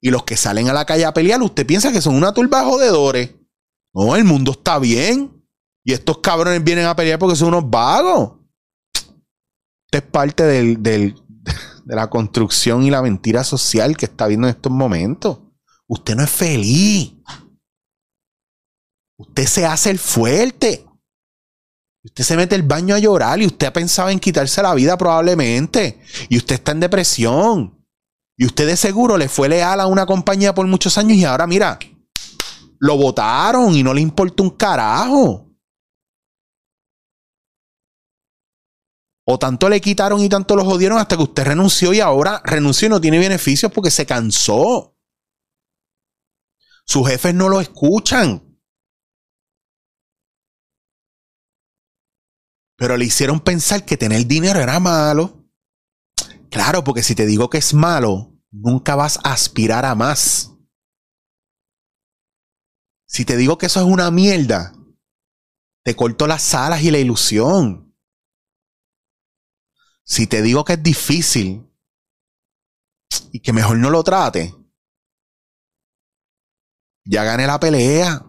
y 0.00 0.10
los 0.10 0.22
que 0.22 0.36
salen 0.36 0.68
a 0.68 0.72
la 0.72 0.84
calle 0.84 1.04
a 1.04 1.12
pelear, 1.12 1.42
usted 1.42 1.66
piensa 1.66 1.90
que 1.90 2.00
son 2.00 2.14
una 2.14 2.32
turba 2.32 2.60
de 2.60 2.66
jodedores. 2.66 3.34
No, 3.92 4.14
el 4.14 4.22
mundo 4.22 4.52
está 4.52 4.78
bien. 4.78 5.44
Y 5.82 5.92
estos 5.92 6.18
cabrones 6.18 6.62
vienen 6.62 6.86
a 6.86 6.94
pelear 6.94 7.18
porque 7.18 7.36
son 7.36 7.48
unos 7.48 7.68
vagos. 7.68 8.34
Usted 9.86 9.98
es 9.98 10.02
parte 10.02 10.44
de 10.78 11.14
la 11.86 12.10
construcción 12.10 12.84
y 12.84 12.90
la 12.90 13.02
mentira 13.02 13.42
social 13.42 13.96
que 13.96 14.04
está 14.04 14.28
viendo 14.28 14.46
en 14.46 14.54
estos 14.54 14.70
momentos. 14.70 15.40
Usted 15.88 16.14
no 16.14 16.22
es 16.22 16.30
feliz. 16.30 17.14
Usted 19.16 19.46
se 19.46 19.66
hace 19.66 19.90
el 19.90 19.98
fuerte. 19.98 20.86
Usted 22.04 22.22
se 22.22 22.36
mete 22.36 22.54
el 22.54 22.62
baño 22.62 22.94
a 22.94 22.98
llorar 22.98 23.40
y 23.40 23.46
usted 23.46 23.66
ha 23.66 23.72
pensado 23.72 24.10
en 24.10 24.20
quitarse 24.20 24.62
la 24.62 24.74
vida 24.74 24.98
probablemente. 24.98 26.00
Y 26.28 26.36
usted 26.36 26.56
está 26.56 26.72
en 26.72 26.80
depresión. 26.80 27.82
Y 28.36 28.44
usted 28.44 28.66
de 28.66 28.76
seguro 28.76 29.16
le 29.16 29.28
fue 29.28 29.48
leal 29.48 29.80
a 29.80 29.86
una 29.86 30.04
compañía 30.04 30.54
por 30.54 30.66
muchos 30.66 30.98
años 30.98 31.16
y 31.16 31.24
ahora 31.24 31.46
mira, 31.46 31.78
lo 32.78 32.96
votaron 32.98 33.74
y 33.74 33.82
no 33.82 33.94
le 33.94 34.02
importa 34.02 34.42
un 34.42 34.50
carajo. 34.50 35.48
O 39.26 39.38
tanto 39.38 39.70
le 39.70 39.80
quitaron 39.80 40.20
y 40.20 40.28
tanto 40.28 40.54
lo 40.56 40.64
jodieron 40.64 40.98
hasta 40.98 41.16
que 41.16 41.22
usted 41.22 41.44
renunció 41.44 41.94
y 41.94 42.00
ahora 42.00 42.42
renunció 42.44 42.86
y 42.86 42.90
no 42.90 43.00
tiene 43.00 43.18
beneficios 43.18 43.72
porque 43.72 43.90
se 43.90 44.04
cansó. 44.04 44.94
Sus 46.84 47.08
jefes 47.08 47.34
no 47.34 47.48
lo 47.48 47.62
escuchan. 47.62 48.43
Pero 52.76 52.96
le 52.96 53.04
hicieron 53.04 53.40
pensar 53.40 53.84
que 53.84 53.96
tener 53.96 54.26
dinero 54.26 54.60
era 54.60 54.80
malo. 54.80 55.44
Claro, 56.50 56.84
porque 56.84 57.02
si 57.02 57.14
te 57.14 57.26
digo 57.26 57.50
que 57.50 57.58
es 57.58 57.74
malo, 57.74 58.32
nunca 58.50 58.94
vas 58.94 59.18
a 59.24 59.32
aspirar 59.32 59.84
a 59.84 59.94
más. 59.94 60.52
Si 63.06 63.24
te 63.24 63.36
digo 63.36 63.58
que 63.58 63.66
eso 63.66 63.80
es 63.80 63.86
una 63.86 64.10
mierda, 64.10 64.74
te 65.84 65.94
corto 65.94 66.26
las 66.26 66.54
alas 66.54 66.82
y 66.82 66.90
la 66.90 66.98
ilusión. 66.98 67.94
Si 70.04 70.26
te 70.26 70.42
digo 70.42 70.64
que 70.64 70.74
es 70.74 70.82
difícil 70.82 71.70
y 73.32 73.40
que 73.40 73.52
mejor 73.52 73.78
no 73.78 73.90
lo 73.90 74.02
trate, 74.02 74.54
ya 77.04 77.24
gané 77.24 77.46
la 77.46 77.60
pelea. 77.60 78.26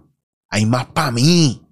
Hay 0.49 0.65
más 0.65 0.85
para 0.87 1.11
mí. 1.11 1.64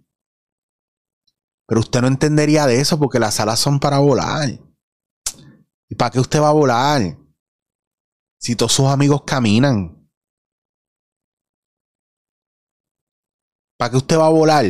Pero 1.74 1.82
usted 1.82 2.02
no 2.02 2.08
entendería 2.08 2.68
de 2.68 2.80
eso 2.80 3.00
porque 3.00 3.18
las 3.18 3.40
alas 3.40 3.60
son 3.60 3.80
para 3.80 3.98
volar. 3.98 4.48
¿Y 5.90 5.96
para 5.96 6.12
qué 6.12 6.20
usted 6.20 6.40
va 6.40 6.50
a 6.50 6.54
volar? 6.54 7.18
Si 8.40 8.56
todos 8.56 8.74
sus 8.74 8.86
amigos 8.86 9.24
caminan. 9.26 10.08
¿Para 13.76 13.90
qué 13.90 13.98
usted 13.98 14.20
va 14.20 14.28
a 14.28 14.30
volar? 14.30 14.66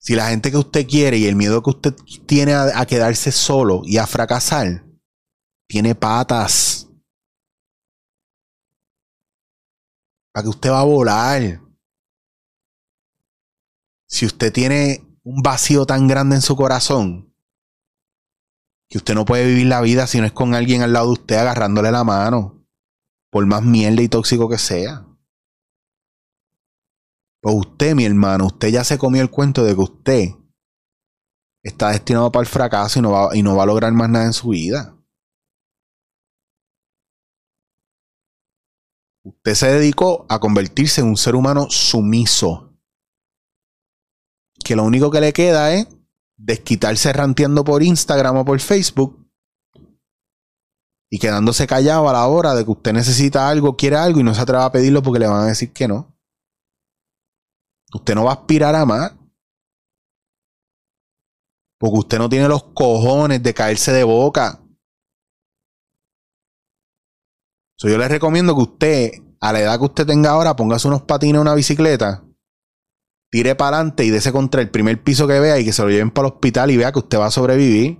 Si 0.00 0.14
la 0.14 0.30
gente 0.30 0.50
que 0.50 0.56
usted 0.56 0.86
quiere 0.86 1.18
y 1.18 1.26
el 1.26 1.36
miedo 1.36 1.62
que 1.62 1.68
usted 1.68 1.94
tiene 2.26 2.54
a, 2.54 2.80
a 2.80 2.86
quedarse 2.86 3.30
solo 3.30 3.82
y 3.84 3.98
a 3.98 4.06
fracasar, 4.06 4.86
tiene 5.68 5.94
patas. 5.94 6.88
¿Para 10.32 10.44
qué 10.44 10.48
usted 10.48 10.70
va 10.70 10.80
a 10.80 10.84
volar? 10.84 11.60
Si 14.08 14.24
usted 14.24 14.50
tiene 14.50 15.05
un 15.26 15.42
vacío 15.42 15.86
tan 15.86 16.06
grande 16.06 16.36
en 16.36 16.40
su 16.40 16.54
corazón, 16.54 17.34
que 18.88 18.98
usted 18.98 19.14
no 19.14 19.24
puede 19.24 19.44
vivir 19.44 19.66
la 19.66 19.80
vida 19.80 20.06
si 20.06 20.20
no 20.20 20.24
es 20.24 20.30
con 20.30 20.54
alguien 20.54 20.82
al 20.82 20.92
lado 20.92 21.06
de 21.06 21.12
usted 21.14 21.36
agarrándole 21.36 21.90
la 21.90 22.04
mano, 22.04 22.64
por 23.32 23.44
más 23.44 23.64
mierda 23.64 24.02
y 24.02 24.08
tóxico 24.08 24.48
que 24.48 24.56
sea. 24.56 25.04
Pues 27.42 27.56
usted, 27.56 27.96
mi 27.96 28.04
hermano, 28.04 28.46
usted 28.46 28.68
ya 28.68 28.84
se 28.84 28.98
comió 28.98 29.20
el 29.20 29.30
cuento 29.30 29.64
de 29.64 29.74
que 29.74 29.80
usted 29.80 30.28
está 31.64 31.90
destinado 31.90 32.30
para 32.30 32.42
el 32.42 32.48
fracaso 32.48 33.00
y 33.00 33.02
no 33.02 33.10
va, 33.10 33.36
y 33.36 33.42
no 33.42 33.56
va 33.56 33.64
a 33.64 33.66
lograr 33.66 33.92
más 33.92 34.08
nada 34.08 34.26
en 34.26 34.32
su 34.32 34.50
vida. 34.50 34.96
Usted 39.24 39.54
se 39.54 39.72
dedicó 39.72 40.24
a 40.28 40.38
convertirse 40.38 41.00
en 41.00 41.08
un 41.08 41.16
ser 41.16 41.34
humano 41.34 41.66
sumiso. 41.68 42.65
Que 44.66 44.74
lo 44.74 44.82
único 44.82 45.12
que 45.12 45.20
le 45.20 45.32
queda 45.32 45.72
es 45.74 45.86
desquitarse 46.36 47.12
ranteando 47.12 47.62
por 47.62 47.84
Instagram 47.84 48.38
o 48.38 48.44
por 48.44 48.58
Facebook 48.58 49.24
y 51.08 51.20
quedándose 51.20 51.68
callado 51.68 52.08
a 52.08 52.12
la 52.12 52.26
hora 52.26 52.52
de 52.56 52.64
que 52.64 52.72
usted 52.72 52.92
necesita 52.92 53.48
algo, 53.48 53.76
quiere 53.76 53.94
algo 53.94 54.18
y 54.18 54.24
no 54.24 54.34
se 54.34 54.40
atreva 54.40 54.64
a 54.64 54.72
pedirlo 54.72 55.04
porque 55.04 55.20
le 55.20 55.28
van 55.28 55.42
a 55.42 55.46
decir 55.46 55.72
que 55.72 55.86
no. 55.86 56.12
Usted 57.94 58.16
no 58.16 58.24
va 58.24 58.32
a 58.32 58.34
aspirar 58.34 58.74
a 58.74 58.84
más. 58.84 59.12
Porque 61.78 61.98
usted 61.98 62.18
no 62.18 62.28
tiene 62.28 62.48
los 62.48 62.64
cojones 62.64 63.40
de 63.44 63.54
caerse 63.54 63.92
de 63.92 64.02
boca. 64.02 64.60
yo 67.78 67.96
le 67.96 68.08
recomiendo 68.08 68.56
que 68.56 68.62
usted, 68.62 69.12
a 69.40 69.52
la 69.52 69.60
edad 69.60 69.78
que 69.78 69.84
usted 69.84 70.06
tenga 70.06 70.30
ahora, 70.30 70.56
póngase 70.56 70.88
unos 70.88 71.02
patines 71.02 71.40
una 71.40 71.54
bicicleta 71.54 72.25
tire 73.36 73.54
para 73.54 73.76
adelante 73.76 74.02
y 74.02 74.08
dése 74.08 74.32
contra 74.32 74.62
el 74.62 74.70
primer 74.70 75.02
piso 75.02 75.28
que 75.28 75.38
vea 75.38 75.58
y 75.58 75.64
que 75.66 75.72
se 75.74 75.82
lo 75.82 75.90
lleven 75.90 76.10
para 76.10 76.28
el 76.28 76.34
hospital 76.34 76.70
y 76.70 76.78
vea 76.78 76.90
que 76.90 77.00
usted 77.00 77.18
va 77.18 77.26
a 77.26 77.30
sobrevivir. 77.30 77.98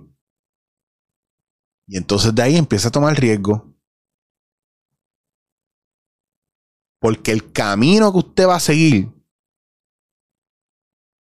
Y 1.85 1.95
entonces 1.95 2.33
de 2.33 2.41
ahí 2.41 2.57
empieza 2.57 2.87
a 2.87 2.91
tomar 2.91 3.15
riesgo. 3.19 3.71
Porque 6.99 7.31
el 7.31 7.51
camino 7.51 8.11
que 8.11 8.17
usted 8.17 8.47
va 8.47 8.55
a 8.55 8.59
seguir, 8.59 9.13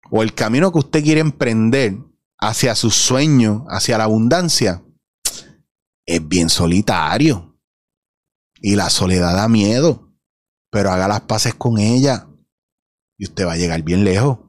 o 0.09 0.21
el 0.21 0.33
camino 0.33 0.73
que 0.73 0.79
usted 0.79 1.01
quiere 1.01 1.21
emprender 1.21 1.97
hacia 2.37 2.75
sus 2.75 2.95
sueños, 2.95 3.61
hacia 3.69 3.97
la 3.97 4.03
abundancia, 4.03 4.83
es 6.05 6.27
bien 6.27 6.49
solitario. 6.49 7.57
Y 8.59 8.75
la 8.75 8.89
soledad 8.89 9.35
da 9.35 9.47
miedo. 9.47 10.13
Pero 10.69 10.91
haga 10.91 11.07
las 11.07 11.21
paces 11.21 11.53
con 11.53 11.79
ella. 11.79 12.27
Y 13.21 13.25
usted 13.25 13.45
va 13.45 13.53
a 13.53 13.55
llegar 13.55 13.83
bien 13.83 14.03
lejos. 14.03 14.39